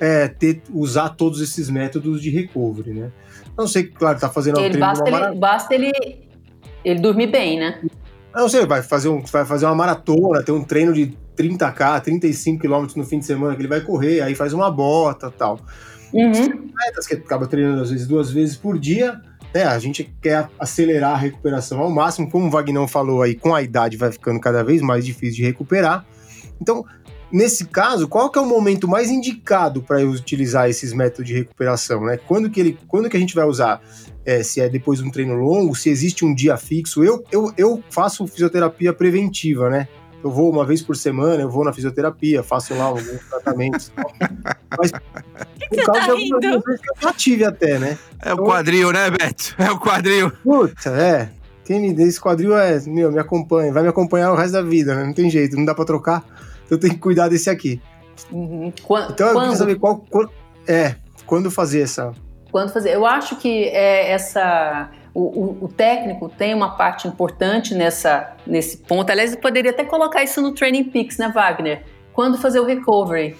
[0.00, 3.10] é, ter, usar todos esses métodos de recovery, né?
[3.56, 5.92] A não sei, claro, tá fazendo Ele, treino basta, ele, basta ele,
[6.84, 7.80] ele dormir bem, né?
[8.32, 12.00] A não sei, vai fazer, um, vai fazer uma maratona, tem um treino de 30k,
[12.00, 15.58] 35 km no fim de semana que ele vai correr, aí faz uma bota tal.
[16.14, 16.30] Uhum.
[16.30, 19.20] atletas que acaba treinando às vezes duas vezes por dia,
[19.54, 19.64] né?
[19.64, 23.62] A gente quer acelerar a recuperação ao máximo, como o Vagnão falou aí, com a
[23.62, 26.06] idade vai ficando cada vez mais difícil de recuperar.
[26.60, 26.84] Então,
[27.30, 32.04] nesse caso, qual que é o momento mais indicado para utilizar esses métodos de recuperação,
[32.04, 32.16] né?
[32.16, 33.80] Quando que ele, quando que a gente vai usar?
[34.24, 37.02] É, se é depois de um treino longo, se existe um dia fixo.
[37.02, 39.88] Eu, eu, eu faço fisioterapia preventiva, né?
[40.22, 43.92] Eu vou uma vez por semana, eu vou na fisioterapia, faço lá alguns tratamentos.
[44.76, 44.90] Mas
[45.68, 47.98] que você tá de algumas que eu já tive até, né?
[48.24, 49.54] É o quadril, né, Beto?
[49.58, 50.30] É o quadril.
[50.42, 51.30] Puta, é.
[51.64, 54.62] Quem me deu esse quadril é, meu, me acompanha, vai me acompanhar o resto da
[54.62, 55.04] vida, né?
[55.04, 56.24] Não tem jeito, não dá pra trocar.
[56.64, 57.80] Então eu tenho que cuidar desse aqui.
[58.32, 58.72] Uhum.
[59.10, 60.32] Então eu quando, queria saber qual, qual-
[60.66, 60.94] é,
[61.26, 62.12] quando fazer essa.
[62.50, 62.90] quando fazer?
[62.94, 68.78] Eu acho que é essa o, o- o técnico tem uma parte importante nessa nesse
[68.78, 69.10] ponto.
[69.10, 71.82] Aliás, eu poderia até colocar isso no Training Peaks, né, Wagner?
[72.14, 73.36] Quando fazer o recovery?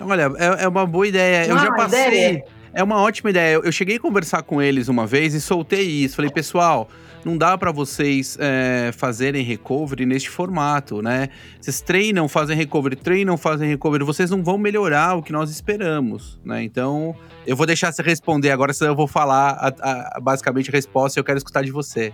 [0.00, 1.46] Olha, é, é uma boa ideia.
[1.46, 2.06] Eu já passei.
[2.08, 2.44] ideia.
[2.72, 3.60] É uma ótima ideia.
[3.62, 6.16] Eu, cheguei a conversar com eles uma vez e soltei isso.
[6.16, 6.88] Falei, pessoal,
[7.24, 11.28] não dá pra vocês é, fazerem recovery neste formato, né?
[11.60, 14.02] Vocês treinam, fazem recovery, treinam, fazem recovery.
[14.02, 16.64] Vocês não vão melhorar o que nós esperamos, né?
[16.64, 17.14] Então,
[17.46, 21.16] eu vou deixar você responder agora, senão eu vou falar a- a- basicamente a resposta
[21.16, 22.12] e eu quero escutar de você.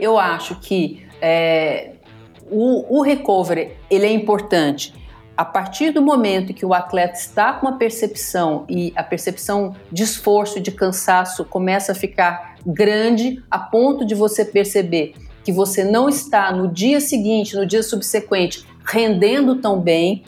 [0.00, 1.92] Eu acho que é,
[2.50, 4.92] o, o recovery ele é importante.
[5.38, 10.02] A partir do momento que o atleta está com uma percepção e a percepção de
[10.02, 15.14] esforço de cansaço começa a ficar grande a ponto de você perceber
[15.44, 20.24] que você não está no dia seguinte, no dia subsequente, rendendo tão bem.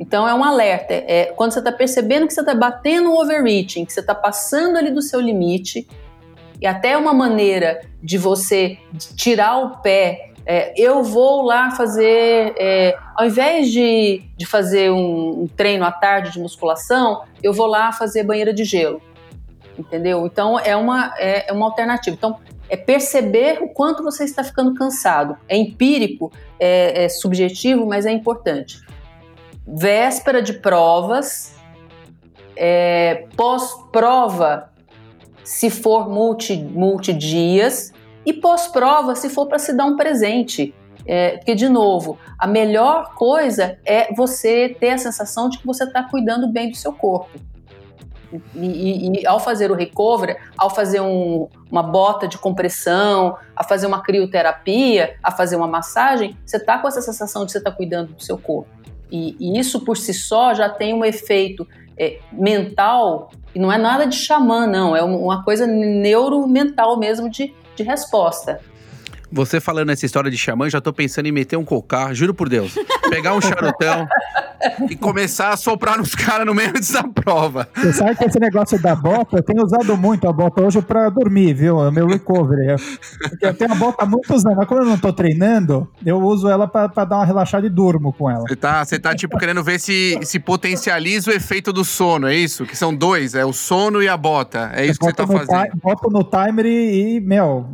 [0.00, 0.94] Então é um alerta.
[0.94, 4.78] É, quando você está percebendo que você está batendo o overreaching, que você está passando
[4.78, 5.86] ali do seu limite,
[6.58, 8.78] e até uma maneira de você
[9.14, 10.30] tirar o pé.
[10.46, 15.92] É, eu vou lá fazer, é, ao invés de, de fazer um, um treino à
[15.92, 19.00] tarde de musculação, eu vou lá fazer banheira de gelo.
[19.78, 20.26] Entendeu?
[20.26, 22.14] Então é uma, é, é uma alternativa.
[22.14, 22.38] Então
[22.68, 25.36] é perceber o quanto você está ficando cansado.
[25.48, 26.30] É empírico,
[26.60, 28.80] é, é subjetivo, mas é importante.
[29.66, 31.54] Véspera de provas,
[32.54, 34.70] é, pós-prova,
[35.42, 37.92] se for multi, multi-dias,
[38.24, 40.74] e pós-prova, se for para se dar um presente.
[41.06, 45.84] É, porque, de novo, a melhor coisa é você ter a sensação de que você
[45.84, 47.28] está cuidando bem do seu corpo.
[48.54, 53.62] E, e- e ao fazer o recovery, ao fazer um- uma bota de compressão, a
[53.62, 57.70] fazer uma crioterapia, a fazer uma massagem, você está com essa sensação de você está
[57.70, 58.68] cuidando do seu corpo.
[59.10, 63.78] E, e isso por si só já tem um efeito é, mental, e não é
[63.78, 68.60] nada de xamã, não, é uma coisa neuromental mesmo de, de resposta.
[69.34, 72.48] Você falando essa história de xamã, já tô pensando em meter um cocar, juro por
[72.48, 72.72] Deus.
[73.10, 74.06] Pegar um charutão
[74.88, 77.68] e começar a soprar nos caras no meio dessa prova.
[77.74, 81.08] Você sabe que esse negócio da bota, eu tenho usado muito a bota hoje pra
[81.08, 81.80] dormir, viu?
[81.82, 82.76] É o meu recovery.
[83.28, 86.18] Porque eu tenho a bota há muitos anos, mas como eu não tô treinando, eu
[86.22, 88.44] uso ela pra, pra dar uma relaxada e durmo com ela.
[88.46, 92.36] Você tá, você tá tipo querendo ver se, se potencializa o efeito do sono, é
[92.36, 92.64] isso?
[92.64, 94.70] Que são dois, é o sono e a bota.
[94.74, 95.76] É isso que você tá fazendo.
[95.82, 97.68] Boto no timer e, e meu,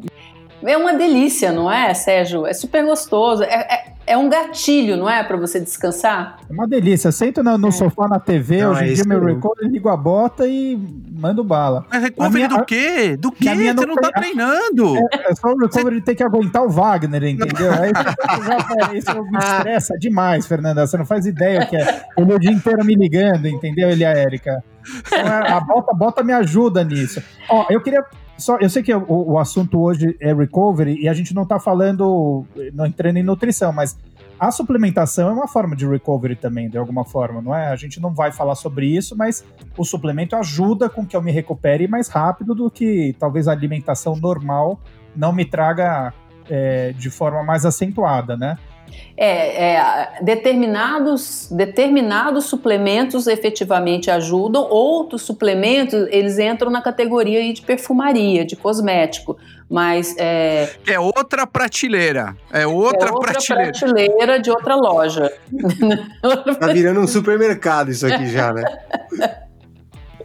[0.63, 2.47] é uma delícia, não é, Sérgio?
[2.47, 3.43] É super gostoso.
[3.43, 6.39] É, é, é um gatilho, não é, para você descansar?
[6.49, 7.13] É uma delícia.
[7.13, 7.71] Sento no, no é.
[7.71, 10.77] sofá na TV, não, hoje em é dia meu recorder, ligo a bota e
[11.13, 11.87] mando bala.
[11.91, 13.17] Mas recovery do quê?
[13.17, 13.55] Do quê?
[13.55, 14.97] Você não, não tá treinando.
[14.97, 17.73] É, é só o recovery de ter que aguentar o Wagner, entendeu?
[17.73, 17.93] Aí
[18.99, 20.87] isso me estressa demais, Fernanda.
[20.87, 22.05] Você não faz ideia que é.
[22.17, 23.91] Ele o dia inteiro me ligando, entendeu?
[23.91, 24.63] Ele e a Érica.
[25.07, 27.23] Então, a bota, bota me ajuda nisso.
[27.49, 28.05] Ó, eu queria
[28.41, 31.61] só, eu sei que o, o assunto hoje é recovery e a gente não está
[31.61, 33.97] falando, não entrando em nutrição, mas
[34.41, 37.69] a suplementação é uma forma de recovery também, de alguma forma, não é?
[37.69, 39.45] A gente não vai falar sobre isso, mas
[39.77, 44.17] o suplemento ajuda com que eu me recupere mais rápido do que talvez a alimentação
[44.17, 44.81] normal
[45.15, 46.15] não me traga
[46.49, 48.57] é, de forma mais acentuada, né?
[49.17, 58.45] É, é, determinados, determinados suplementos efetivamente ajudam, outros suplementos eles entram na categoria de perfumaria,
[58.45, 59.37] de cosmético,
[59.69, 63.73] mas é, é outra prateleira, é outra, é outra prateleira.
[63.73, 65.33] prateleira de outra loja.
[66.59, 68.65] tá virando um supermercado isso aqui já, né?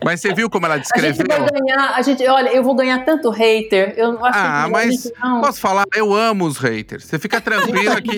[0.03, 1.25] Mas você viu como ela descreveu?
[1.29, 3.93] A gente vai ganhar, a gente, olha, eu vou ganhar tanto hater.
[3.97, 5.41] Eu acho ah, que mas não.
[5.41, 5.85] posso falar?
[5.95, 7.05] Eu amo os haters.
[7.05, 8.15] Você fica tranquila que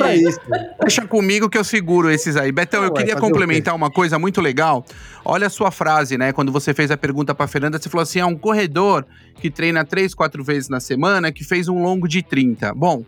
[0.81, 2.51] deixa comigo que eu seguro esses aí.
[2.51, 4.85] Betão, eu queria complementar uma coisa muito legal.
[5.23, 6.31] Olha a sua frase, né?
[6.31, 9.05] Quando você fez a pergunta para Fernanda, você falou assim: é um corredor
[9.35, 12.73] que treina três, quatro vezes na semana que fez um longo de 30.
[12.73, 13.03] Bom,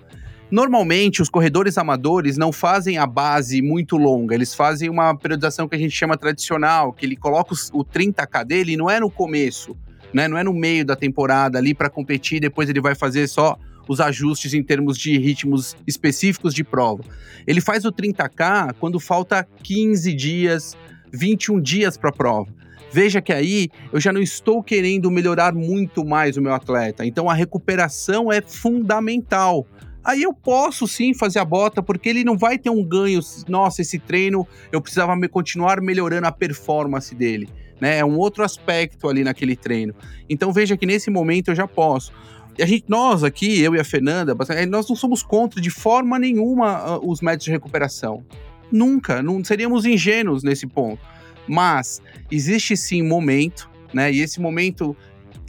[0.52, 5.76] Normalmente, os corredores amadores não fazem a base muito longa, eles fazem uma periodização que
[5.76, 9.78] a gente chama tradicional, que ele coloca o 30K dele não é no começo,
[10.12, 10.28] né?
[10.28, 13.56] não é no meio da temporada ali para competir, depois ele vai fazer só
[13.88, 17.04] os ajustes em termos de ritmos específicos de prova.
[17.46, 20.76] Ele faz o 30K quando falta 15 dias,
[21.14, 22.52] 21 dias para a prova.
[22.92, 27.06] Veja que aí eu já não estou querendo melhorar muito mais o meu atleta.
[27.06, 29.68] Então a recuperação é fundamental
[30.10, 33.20] aí eu posso sim fazer a bota, porque ele não vai ter um ganho.
[33.48, 37.48] Nossa, esse treino eu precisava me, continuar melhorando a performance dele.
[37.80, 38.00] Né?
[38.00, 39.94] É um outro aspecto ali naquele treino.
[40.28, 42.12] Então veja que nesse momento eu já posso.
[42.60, 46.20] A gente, nós aqui, eu e a Fernanda, eh, nós não somos contra de forma
[46.20, 48.26] nenhuma uh, os métodos de recuperação.
[48.72, 51.02] Nunca, não seríamos ingênuos nesse ponto.
[51.48, 54.12] Mas existe sim momento, né?
[54.12, 54.96] E esse momento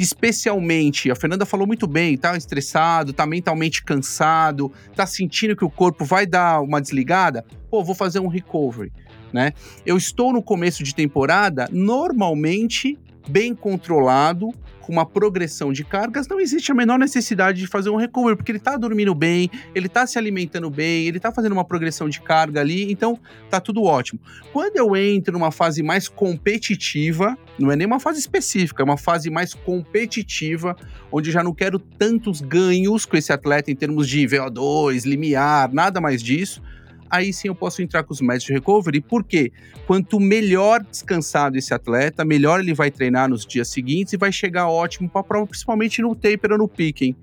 [0.01, 5.69] especialmente, a Fernanda falou muito bem, tá estressado, tá mentalmente cansado, tá sentindo que o
[5.69, 8.91] corpo vai dar uma desligada, pô, vou fazer um recovery,
[9.31, 9.53] né?
[9.85, 12.99] Eu estou no começo de temporada, normalmente
[13.29, 17.97] bem controlado, com uma progressão de cargas, não existe a menor necessidade de fazer um
[17.97, 21.65] recovery, porque ele está dormindo bem, ele está se alimentando bem, ele está fazendo uma
[21.65, 23.19] progressão de carga ali, então
[23.49, 24.21] tá tudo ótimo.
[24.53, 28.97] Quando eu entro numa fase mais competitiva, não é nem uma fase específica, é uma
[28.97, 30.77] fase mais competitiva,
[31.13, 36.01] onde já não quero tantos ganhos com esse atleta em termos de VO2, limiar, nada
[36.01, 36.63] mais disso
[37.11, 39.53] aí sim eu posso entrar com os métodos de recovery, porque
[39.87, 44.69] quanto melhor descansado esse atleta, melhor ele vai treinar nos dias seguintes e vai chegar
[44.69, 47.15] ótimo para a prova, principalmente no taper ou no picking.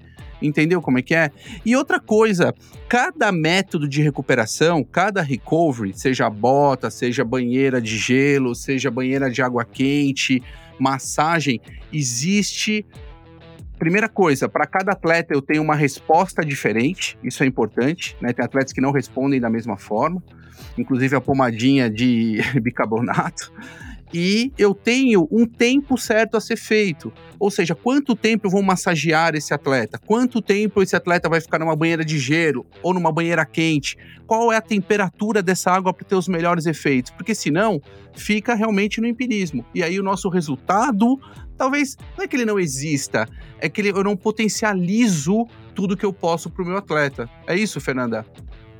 [0.41, 1.31] Entendeu como é que é?
[1.65, 2.53] E outra coisa,
[2.87, 9.41] cada método de recuperação, cada recovery, seja bota, seja banheira de gelo, seja banheira de
[9.41, 10.43] água quente,
[10.79, 11.59] massagem,
[11.91, 12.85] existe
[13.77, 18.33] Primeira coisa, para cada atleta eu tenho uma resposta diferente, isso é importante, né?
[18.33, 20.21] Tem atletas que não respondem da mesma forma,
[20.77, 23.53] inclusive a pomadinha de bicarbonato.
[24.13, 27.11] E eu tenho um tempo certo a ser feito.
[27.37, 29.99] Ou seja, quanto tempo eu vou massagear esse atleta?
[29.99, 33.97] Quanto tempo esse atleta vai ficar numa banheira de gelo ou numa banheira quente?
[34.25, 37.11] Qual é a temperatura dessa água para ter os melhores efeitos?
[37.11, 37.81] Porque senão
[38.15, 39.65] fica realmente no empirismo.
[39.75, 41.19] E aí o nosso resultado
[41.57, 43.27] talvez não é que ele não exista,
[43.59, 47.29] é que ele, eu não potencializo tudo que eu posso para o meu atleta.
[47.45, 48.25] É isso, Fernanda?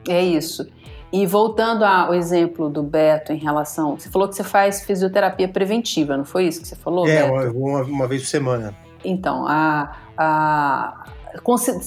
[0.08, 0.68] É isso.
[1.12, 3.98] E voltando ao exemplo do Beto em relação.
[3.98, 7.08] Você falou que você faz fisioterapia preventiva, não foi isso que você falou?
[7.08, 8.76] É, uma, uma, vez por semana.
[9.06, 11.06] Então, a, a,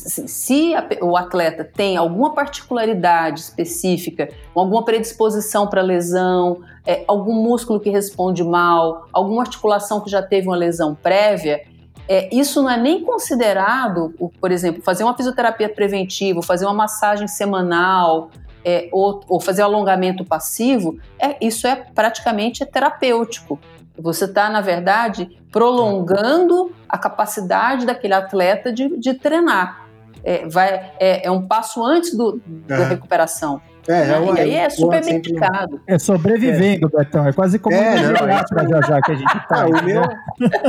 [0.05, 7.91] se o atleta tem alguma particularidade específica, alguma predisposição para lesão, é, algum músculo que
[7.91, 11.63] responde mal, alguma articulação que já teve uma lesão prévia,
[12.09, 17.29] é, isso não é nem considerado, por exemplo, fazer uma fisioterapia preventiva, fazer uma massagem
[17.29, 18.31] semanal,
[18.65, 23.59] é, ou, fazer alongamento passivo, é, isso é praticamente terapêutico.
[24.01, 29.87] Você está, na verdade, prolongando a capacidade daquele atleta de, de treinar.
[30.23, 32.89] É, vai, é, é, um passo antes do, da é.
[32.89, 33.61] recuperação.
[33.89, 34.15] É, né?
[34.15, 35.81] é, e aí é super bem indicado.
[35.87, 36.99] É sobrevivendo, é.
[36.99, 37.27] Betão.
[37.27, 39.63] É quase como é, não, é, já já que a gente tá.
[39.63, 40.03] Ah, o meu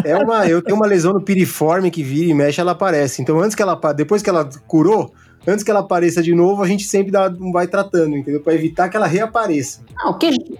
[0.05, 3.21] é uma, eu tenho uma lesão no piriforme que vira e mexe, ela aparece.
[3.21, 5.13] Então, antes que ela depois que ela curou,
[5.45, 8.41] antes que ela apareça de novo, a gente sempre dá, vai tratando, entendeu?
[8.41, 9.81] Para evitar que ela reapareça.
[9.97, 10.57] Não, que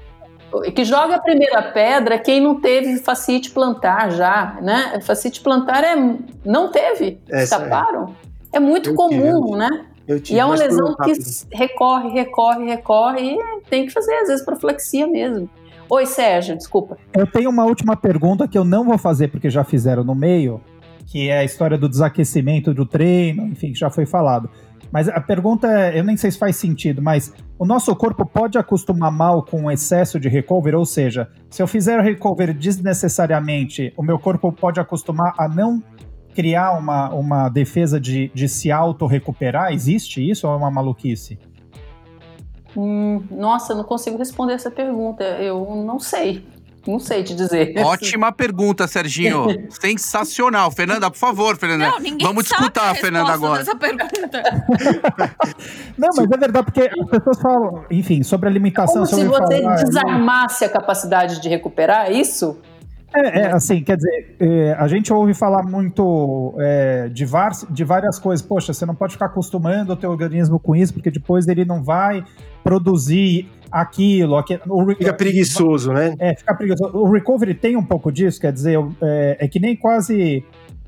[0.73, 4.99] que joga a primeira pedra quem não teve facite plantar já, né?
[5.01, 5.95] Facite plantar é
[6.45, 8.15] não teve, Essa escaparam.
[8.51, 9.85] É, é muito eu comum, tive, né?
[10.19, 11.13] Tive, e é uma lesão que
[11.53, 15.49] recorre, recorre, recorre e tem que fazer às vezes profilaxia mesmo.
[15.89, 16.97] Oi, Sérgio, desculpa.
[17.13, 20.61] Eu tenho uma última pergunta que eu não vou fazer porque já fizeram no meio,
[21.05, 24.49] que é a história do desaquecimento do treino, enfim, já foi falado.
[24.91, 28.57] Mas a pergunta é, eu nem sei se faz sentido, mas o nosso corpo pode
[28.57, 34.03] acostumar mal com o excesso de recover, ou seja, se eu fizer recover desnecessariamente, o
[34.03, 35.81] meu corpo pode acostumar a não
[36.33, 39.71] criar uma, uma defesa de, de se auto-recuperar?
[39.71, 41.39] Existe isso ou é uma maluquice?
[42.75, 45.23] Hum, nossa, não consigo responder essa pergunta.
[45.23, 46.45] Eu não sei.
[46.87, 47.73] Não sei te dizer.
[47.83, 49.47] Ótima pergunta, Serginho.
[49.69, 50.71] Sensacional.
[50.71, 51.91] Fernanda, por favor, Fernanda.
[51.99, 53.61] Não, Vamos disputar, Fernanda, agora.
[53.61, 54.11] Essa pergunta.
[55.97, 59.05] Não, mas é verdade, porque as pessoas falam, enfim, sobre alimentação.
[59.05, 62.57] Como se você falar, desarmasse a capacidade de recuperar, é isso?
[63.13, 67.83] É, é, assim, quer dizer, é, a gente ouve falar muito é, de, var, de
[67.83, 68.45] várias coisas.
[68.45, 71.83] Poxa, você não pode ficar acostumando o teu organismo com isso, porque depois ele não
[71.83, 72.23] vai
[72.63, 74.35] produzir aquilo.
[74.37, 76.15] aquilo fica preguiçoso, né?
[76.19, 76.97] É, fica preguiçoso.
[76.97, 80.43] O recovery tem um pouco disso, quer dizer, é, é que nem quase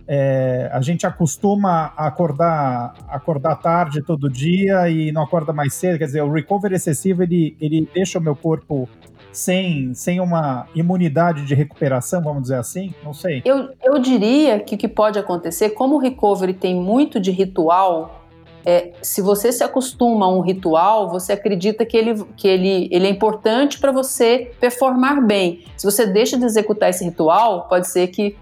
[0.07, 5.97] é, a gente acostuma a acordar, acordar tarde todo dia e não acorda mais cedo.
[5.97, 8.87] Quer dizer, o recovery excessivo ele, ele deixa o meu corpo
[9.31, 12.93] sem, sem uma imunidade de recuperação, vamos dizer assim?
[13.03, 13.41] Não sei.
[13.43, 18.22] Eu, eu diria que o que pode acontecer, como o recovery tem muito de ritual,
[18.65, 23.07] é, se você se acostuma a um ritual, você acredita que ele, que ele, ele
[23.07, 25.65] é importante para você performar bem.
[25.75, 28.37] Se você deixa de executar esse ritual, pode ser que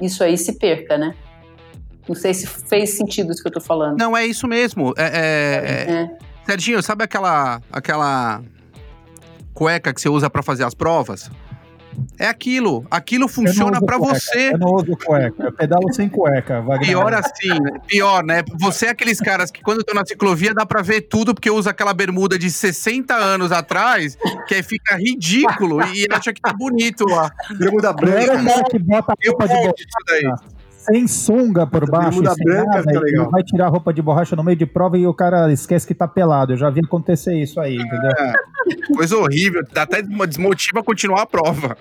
[0.00, 1.14] isso aí se perca, né?
[2.08, 3.98] Não sei se fez sentido isso que eu tô falando.
[3.98, 4.94] Não, é isso mesmo.
[4.96, 5.92] É, é, é.
[5.92, 6.18] é.
[6.46, 8.40] Serginho, sabe aquela, aquela
[9.52, 11.30] cueca que você usa para fazer as provas?
[12.18, 12.86] É aquilo.
[12.90, 14.52] Aquilo funciona para você.
[14.52, 15.44] Eu não uso cueca.
[15.44, 16.60] Eu pedalo sem cueca.
[16.60, 16.88] Wagner.
[16.88, 17.78] Pior assim, né?
[17.86, 18.42] pior, né?
[18.58, 21.70] Você é aqueles caras que quando estão na ciclovia dá para ver tudo porque usa
[21.70, 24.16] aquela bermuda de 60 anos atrás,
[24.46, 27.30] que aí fica ridículo e acha que tá bonito lá.
[27.58, 28.32] Bermuda branca.
[28.32, 30.55] É que bota a roupa de borracha
[30.86, 33.30] sem sunga por baixo, sem branca, nada, legal.
[33.30, 35.94] vai tirar a roupa de borracha no meio de prova e o cara esquece que
[35.94, 36.52] tá pelado.
[36.52, 38.10] Eu já vi acontecer isso aí, entendeu?
[38.10, 38.32] É,
[38.94, 41.76] coisa horrível, até desmotiva continuar a prova.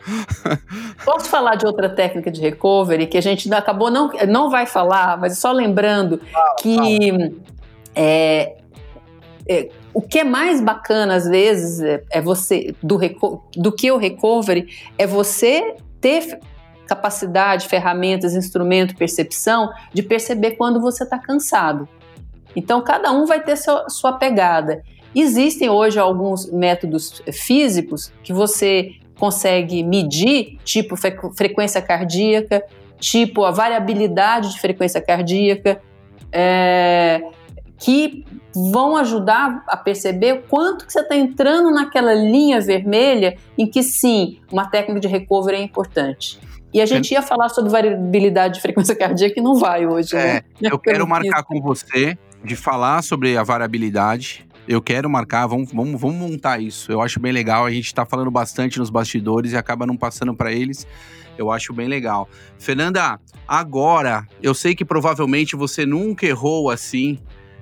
[1.03, 5.17] Posso falar de outra técnica de recovery que a gente acabou não, não vai falar,
[5.17, 7.11] mas só lembrando ah, que
[7.95, 8.57] é,
[9.47, 12.99] é, o que é mais bacana às vezes é, é você do,
[13.55, 16.39] do que o recovery é você ter
[16.87, 21.87] capacidade, ferramentas, instrumento, percepção de perceber quando você está cansado.
[22.55, 24.81] Então, cada um vai ter sua, sua pegada.
[25.13, 30.95] Existem hoje alguns métodos físicos que você consegue medir, tipo
[31.35, 32.63] frequência cardíaca,
[32.99, 35.81] tipo a variabilidade de frequência cardíaca,
[36.31, 37.21] é,
[37.77, 43.83] que vão ajudar a perceber quanto que você está entrando naquela linha vermelha em que
[43.83, 46.39] sim, uma técnica de recovery é importante.
[46.75, 50.43] E a gente ia falar sobre variabilidade de frequência cardíaca e não vai hoje, é,
[50.59, 50.69] né?
[50.69, 54.45] Eu quero marcar com você de falar sobre a variabilidade.
[54.67, 56.91] Eu quero marcar, vamos, vamos, vamos montar isso.
[56.91, 57.65] Eu acho bem legal.
[57.65, 60.85] A gente está falando bastante nos bastidores e acaba não passando para eles.
[61.37, 62.27] Eu acho bem legal.
[62.59, 67.17] Fernanda, agora, eu sei que provavelmente você nunca errou assim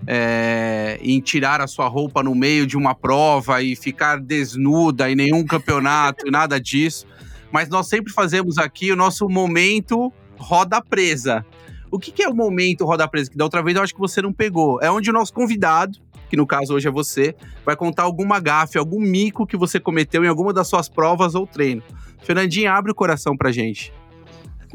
[0.08, 5.16] é, em tirar a sua roupa no meio de uma prova e ficar desnuda em
[5.16, 7.06] nenhum campeonato, nada disso
[7.54, 11.46] mas nós sempre fazemos aqui o nosso momento roda presa.
[11.92, 13.30] O que, que é o momento roda presa?
[13.30, 14.82] Que da outra vez eu acho que você não pegou.
[14.82, 16.00] É onde o nosso convidado,
[16.32, 20.26] que no caso hoje é você, vai contar alguma gafe, algum mico que você cometeu
[20.26, 21.84] em alguma das suas provas ou treino.
[22.24, 23.94] Fernandinha, abre o coração pra gente.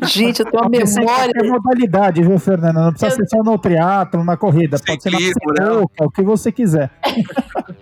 [0.02, 1.32] Gente, eu tenho uma Pode ser memória.
[1.34, 2.80] qualquer modalidade, viu, Fernanda?
[2.80, 4.78] Não precisa Eu- ser só no triatlo, na corrida.
[4.86, 5.86] Pode ser na Ciclismo, né?
[6.00, 6.90] o que você quiser.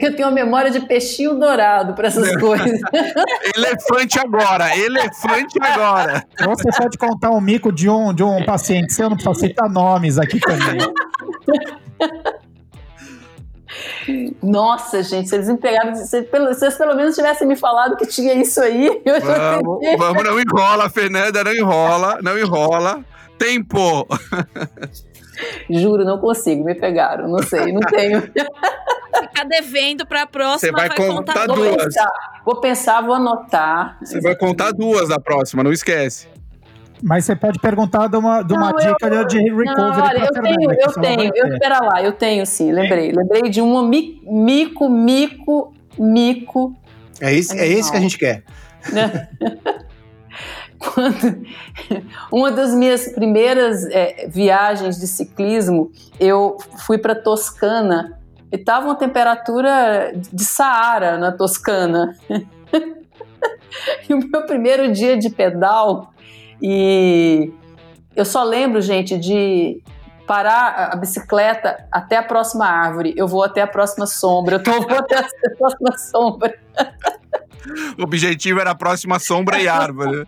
[0.00, 2.80] Eu tenho uma memória de peixinho dourado para essas coisas.
[3.56, 6.22] Elefante agora, elefante agora.
[6.46, 9.70] Ou você pode contar um mico de um, de um paciente seu, não precisa citar
[9.70, 10.78] nomes aqui também.
[14.42, 17.96] Nossa, gente, se eles me pegaram, se, pelo- se vocês pelo menos tivessem me falado
[17.96, 19.96] que tinha isso aí, eu já Vamos, teria.
[19.96, 23.04] vamos, não enrola, Fernanda, não enrola, não enrola.
[23.38, 24.06] Tempo.
[25.70, 28.20] Juro, não consigo, me pegaram, não sei, não tenho.
[28.22, 31.76] Ficar devendo pra próxima, Você vai contar Vou duas.
[31.84, 32.10] pensar,
[32.44, 33.98] vou pensar, vou anotar.
[34.02, 36.28] Você vai contar duas na próxima, não esquece.
[37.02, 40.02] Mas você pode perguntar de uma, de uma Não, dica eu- de recovery Não, olha,
[40.02, 43.10] pra eu Fernanda, tenho, eu tenho, eu, espera lá, eu tenho sim, lembrei.
[43.12, 46.76] Lembrei de uma mi- mico, mico, mico,
[47.20, 48.44] É esse, é esse que a gente quer.
[50.78, 51.42] Quando,
[52.32, 58.18] uma das minhas primeiras é, viagens de ciclismo, eu fui para Toscana
[58.50, 62.16] e tava uma temperatura de Saara na Toscana.
[64.08, 66.11] e o meu primeiro dia de pedal,
[66.62, 67.52] e
[68.14, 69.82] eu só lembro, gente, de
[70.26, 73.12] parar a bicicleta até a próxima árvore.
[73.16, 74.56] Eu vou até a próxima sombra.
[74.56, 75.26] Eu tô, vou até a
[75.58, 76.54] próxima sombra.
[77.98, 80.26] O objetivo era a próxima sombra e árvore.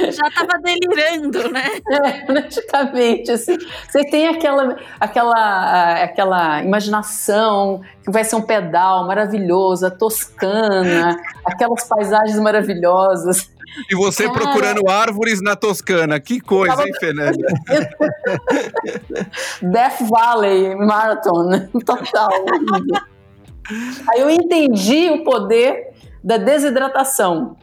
[0.00, 1.66] Já tava delirando, né?
[1.90, 3.58] É, praticamente, assim.
[3.86, 11.84] Você tem aquela, aquela, aquela imaginação que vai ser um pedal maravilhoso, a Toscana, aquelas
[11.84, 13.51] paisagens maravilhosas.
[13.90, 14.38] E você Cara.
[14.38, 16.20] procurando árvores na Toscana.
[16.20, 17.46] Que coisa, hein, Fernanda?
[19.62, 21.68] Death Valley Marathon, né?
[21.84, 22.28] total.
[24.10, 25.92] Aí eu entendi o poder
[26.22, 27.56] da desidratação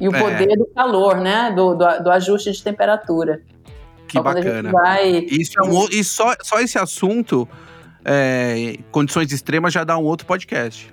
[0.00, 0.20] e o É.
[0.20, 1.52] poder do calor, né?
[1.54, 3.42] Do, do, do ajuste de temperatura.
[4.08, 4.70] Que gente bacana.
[4.70, 7.48] vai Isso é um, e só, só esse assunto,
[8.04, 10.92] é, condições extremas, já dá um outro podcast.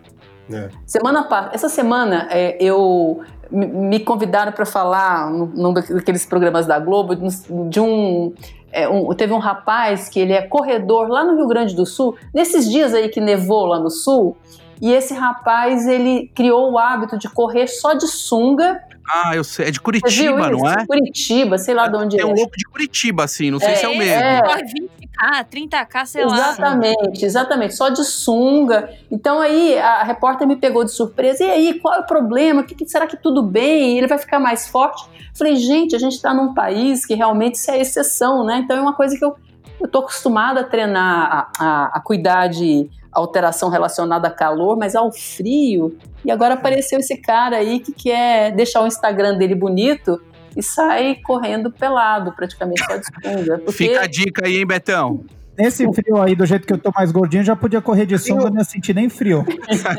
[0.86, 3.22] Semana pa- essa semana é, eu
[3.52, 8.34] me- convidaram para falar num num daqueles programas da Globo de um,
[8.72, 12.16] é, um- teve um rapaz que ele é corredor lá no Rio Grande do Sul
[12.34, 14.38] nesses dias aí que nevou lá no sul
[14.82, 18.82] e esse rapaz ele criou o hábito de correr só de sunga
[19.12, 19.68] Ah, eu sei.
[19.68, 20.86] É de Curitiba, não é?
[20.86, 23.50] Curitiba sei lá de onde Tem é um louco de Curitiba, assim.
[23.50, 24.14] Não sei É, se é o mesmo.
[24.24, 24.42] é.
[24.42, 26.34] Corre 20k, 30k, sei lá.
[26.52, 28.90] Exatamente, exatamente, só de sunga.
[29.12, 31.44] Então aí a repórter me pegou de surpresa.
[31.44, 32.64] E aí, qual é o problema?
[32.64, 33.98] Que, que- será que tudo bem?
[33.98, 35.04] Ele vai ficar mais forte?
[35.36, 38.60] Falei, gente, a gente está num país que realmente isso é exceção, né?
[38.64, 39.36] Então é uma coisa que eu,
[39.80, 44.96] eu tô acostumada a treinar, a, a, a cuidar de alteração relacionada a calor, mas
[44.96, 45.98] ao frio.
[46.24, 50.22] E agora apareceu esse cara aí que quer deixar o Instagram dele bonito
[50.56, 53.60] e sai correndo pelado, praticamente só de sunga.
[53.60, 55.24] Porque Fica a dica aí, hein, Betão?
[55.58, 58.50] Nesse frio aí, do jeito que eu tô mais gordinho, já podia correr de sunga,
[58.50, 59.44] não ia sentir nem frio.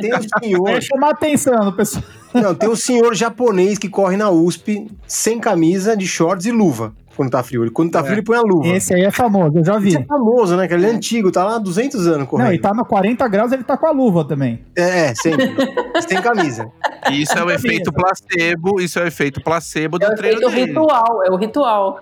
[0.01, 2.03] Tem um senhor, Vai chamar atenção pessoal.
[2.35, 6.93] Não, tem um senhor japonês que corre na USP sem camisa, de shorts e luva.
[7.17, 7.63] Quando tá frio.
[7.65, 8.03] Ele- Quando tá É.
[8.03, 8.67] frio, ele põe a luva.
[8.69, 9.89] Esse aí é famoso, eu já vi.
[9.89, 10.67] Esse é famoso, né?
[10.67, 12.47] Que ele é antigo, tá lá há 200 anos correndo.
[12.47, 14.65] Não, e tá no 40 graus, ele tá com a luva também.
[14.75, 15.55] É, é, sempre.
[16.09, 16.71] Sem camisa.
[17.13, 18.81] Isso é o efeito placebo.
[18.81, 20.67] Isso é o efeito placebo do é o treino efeito dele.
[20.69, 22.01] ritual, é o ritual.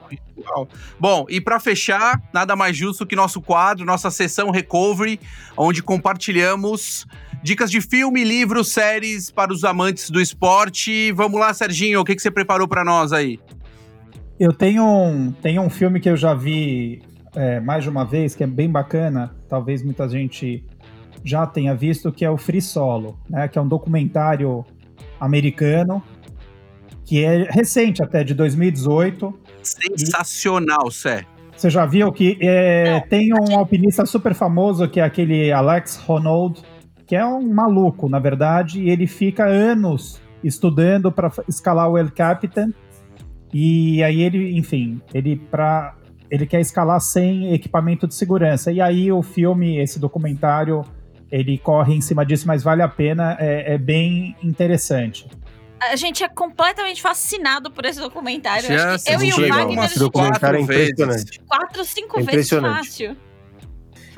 [1.01, 5.19] Bom, e pra fechar, nada mais justo que nosso quadro, nossa sessão Recovery,
[5.57, 7.07] onde compartilhamos
[7.43, 11.13] dicas de filme, livros, séries para os amantes do esporte.
[11.13, 13.39] Vamos lá, Serginho, o que, que você preparou pra nós aí?
[14.39, 17.03] Eu tenho um, tenho um filme que eu já vi
[17.35, 20.65] é, mais de uma vez, que é bem bacana, talvez muita gente
[21.25, 23.49] já tenha visto, que é o Free Solo, né?
[23.49, 24.65] Que é um documentário
[25.21, 26.03] americano,
[27.05, 29.35] que é recente até, de 2018.
[29.63, 31.25] Sensacional, Sé.
[31.57, 36.63] Você já viu que é, tem um alpinista super famoso, que é aquele Alex Honnold,
[37.09, 42.11] que é um maluco, na verdade, e ele fica anos estudando para escalar o El
[42.13, 42.71] Capitan.
[43.53, 45.95] E aí ele, enfim, ele para
[46.31, 48.71] ele quer escalar sem equipamento de segurança.
[48.71, 50.85] E aí o filme, esse documentário,
[51.33, 55.27] ele corre em cima disso, mas vale a pena, é, é bem interessante.
[55.81, 58.67] A gente é completamente fascinado por esse documentário.
[58.69, 60.91] Já Acho que eu e assisti o Wagner, Esse documentário é quatro vezes.
[60.93, 61.41] impressionante.
[61.47, 63.17] quatro, cinco É vezes impressionante.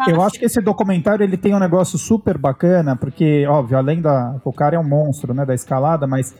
[0.05, 0.14] Fácil.
[0.14, 4.40] Eu acho que esse documentário ele tem um negócio super bacana, porque, óbvio, além da.
[4.44, 6.34] O cara é um monstro, né, da escalada, mas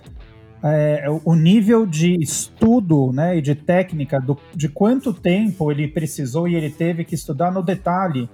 [0.63, 6.47] é, o nível de estudo né, e de técnica, do, de quanto tempo ele precisou
[6.47, 8.29] e ele teve que estudar no detalhe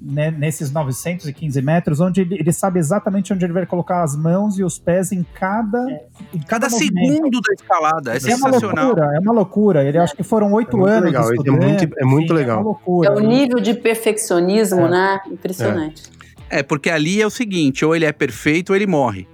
[0.00, 4.58] né, nesses 915 metros, onde ele, ele, sabe exatamente onde ele vai colocar as mãos
[4.58, 5.78] e os pés em cada.
[5.90, 6.06] É.
[6.34, 8.12] Em cada, cada segundo da escalada.
[8.12, 8.72] É, é sensacional.
[8.72, 9.84] Uma loucura, é uma loucura.
[9.84, 11.04] Ele acho que foram oito é anos.
[11.04, 12.60] Legal, é muito, é muito legal.
[12.60, 15.20] É, loucura, é o nível de perfeccionismo, né?
[15.26, 16.04] Impressionante.
[16.48, 16.62] É.
[16.62, 19.28] porque ali é o seguinte: ou ele é perfeito ou ele morre.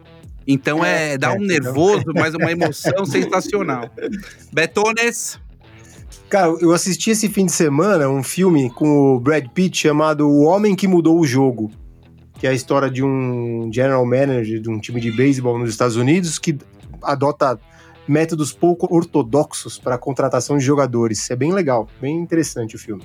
[0.46, 3.90] Então é, é dá um nervoso, mas uma emoção sensacional.
[4.52, 5.40] Betones.
[6.28, 10.42] Cara, eu assisti esse fim de semana um filme com o Brad Pitt chamado O
[10.42, 11.70] Homem que Mudou o Jogo,
[12.34, 15.94] que é a história de um general manager de um time de beisebol nos Estados
[15.94, 16.58] Unidos que
[17.00, 17.58] adota
[18.08, 21.30] métodos pouco ortodoxos para a contratação de jogadores.
[21.30, 23.04] É bem legal, bem interessante o filme.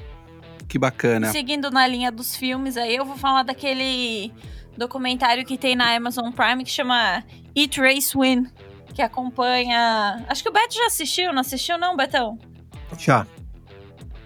[0.68, 1.32] Que bacana.
[1.32, 4.32] Seguindo na linha dos filmes aí, eu vou falar daquele
[4.76, 7.24] documentário que tem na Amazon Prime que chama
[7.56, 8.48] Eat Race Win,
[8.96, 10.26] que acompanha.
[10.28, 12.40] Acho que o Beto já assistiu, não assistiu, não, Betão?
[12.98, 13.26] Já.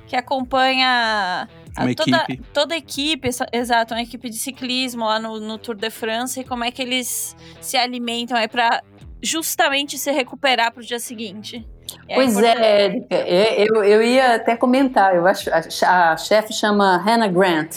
[0.07, 1.47] Que acompanha
[1.77, 2.43] uma toda, equipe.
[2.53, 6.43] toda a equipe, exato, uma equipe de ciclismo lá no, no, Tour de France e
[6.43, 8.81] como é que eles se alimentam aí para
[9.21, 11.67] justamente se recuperar para o dia seguinte.
[12.07, 16.97] É pois é, Érica, eu, eu ia até comentar, eu acho a, a chefe chama
[16.97, 17.75] Hannah Grant.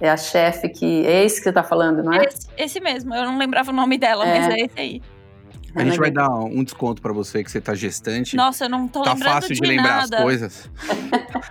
[0.00, 1.06] É a chefe que.
[1.06, 2.24] É esse que você tá falando, não é?
[2.24, 4.38] Esse, esse mesmo, eu não lembrava o nome dela, é.
[4.38, 5.02] mas é esse aí.
[5.76, 8.34] A gente vai dar um desconto para você que você tá gestante.
[8.34, 10.16] Nossa, eu não tô tá lembrando fácil de, de lembrar nada.
[10.16, 10.70] as coisas.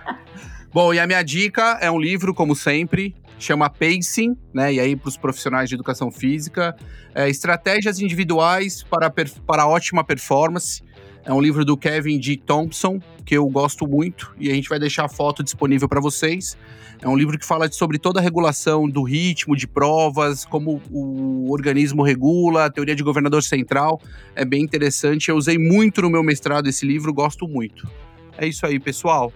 [0.72, 4.74] Bom, e a minha dica é um livro, como sempre, chama Pacing, né?
[4.74, 6.76] E aí, para os profissionais de educação física,
[7.14, 10.82] é, estratégias individuais para, para ótima performance.
[11.26, 12.36] É um livro do Kevin D.
[12.36, 16.56] Thompson, que eu gosto muito, e a gente vai deixar a foto disponível para vocês.
[17.02, 21.50] É um livro que fala sobre toda a regulação do ritmo de provas, como o
[21.50, 24.00] organismo regula, a teoria de governador central.
[24.36, 25.28] É bem interessante.
[25.28, 27.90] Eu usei muito no meu mestrado esse livro, gosto muito.
[28.38, 29.32] É isso aí, pessoal.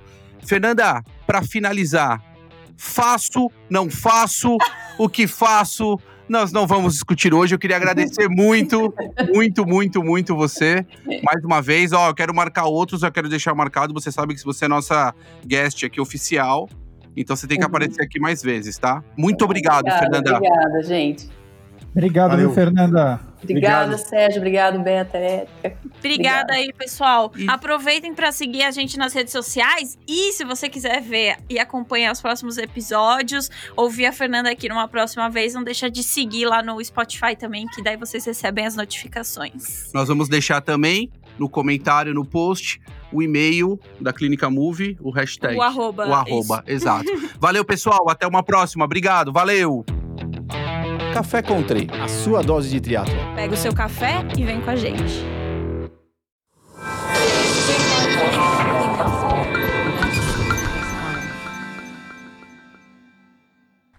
[0.47, 2.23] Fernanda, para finalizar,
[2.77, 4.57] faço, não faço,
[4.97, 5.99] o que faço?
[6.31, 7.57] Nós não vamos discutir hoje.
[7.57, 8.95] Eu queria agradecer muito,
[9.35, 10.87] muito, muito, muito você.
[11.25, 13.93] Mais uma vez, ó, eu quero marcar outros, eu quero deixar marcado.
[13.93, 15.13] Você sabe que você é nossa
[15.45, 16.69] guest aqui oficial.
[17.17, 17.69] Então você tem que uhum.
[17.69, 19.03] aparecer aqui mais vezes, tá?
[19.17, 20.37] Muito obrigado, obrigada, Fernanda.
[20.37, 21.29] Obrigada, gente.
[21.93, 22.53] Obrigado, Valeu.
[22.53, 23.21] Fernanda.
[23.43, 23.99] Obrigada, obrigado.
[23.99, 24.39] Sérgio.
[24.39, 25.19] Obrigado, Beta.
[25.99, 27.33] Obrigada aí, pessoal.
[27.37, 27.49] E...
[27.49, 29.99] Aproveitem para seguir a gente nas redes sociais.
[30.07, 34.87] E se você quiser ver e acompanhar os próximos episódios, ouvir a Fernanda aqui numa
[34.87, 38.77] próxima vez, não deixa de seguir lá no Spotify também, que daí vocês recebem as
[38.77, 39.91] notificações.
[39.93, 42.81] Nós vamos deixar também no comentário, no post,
[43.11, 45.57] o e-mail da Clínica Move, o hashtag.
[45.57, 46.07] O arroba.
[46.07, 46.77] O arroba, isso.
[46.77, 47.11] exato.
[47.41, 48.09] valeu, pessoal.
[48.09, 48.85] Até uma próxima.
[48.85, 49.33] Obrigado.
[49.33, 49.85] Valeu.
[51.13, 53.15] Café Country, a sua dose de triatlo.
[53.35, 55.25] Pega o seu café e vem com a gente.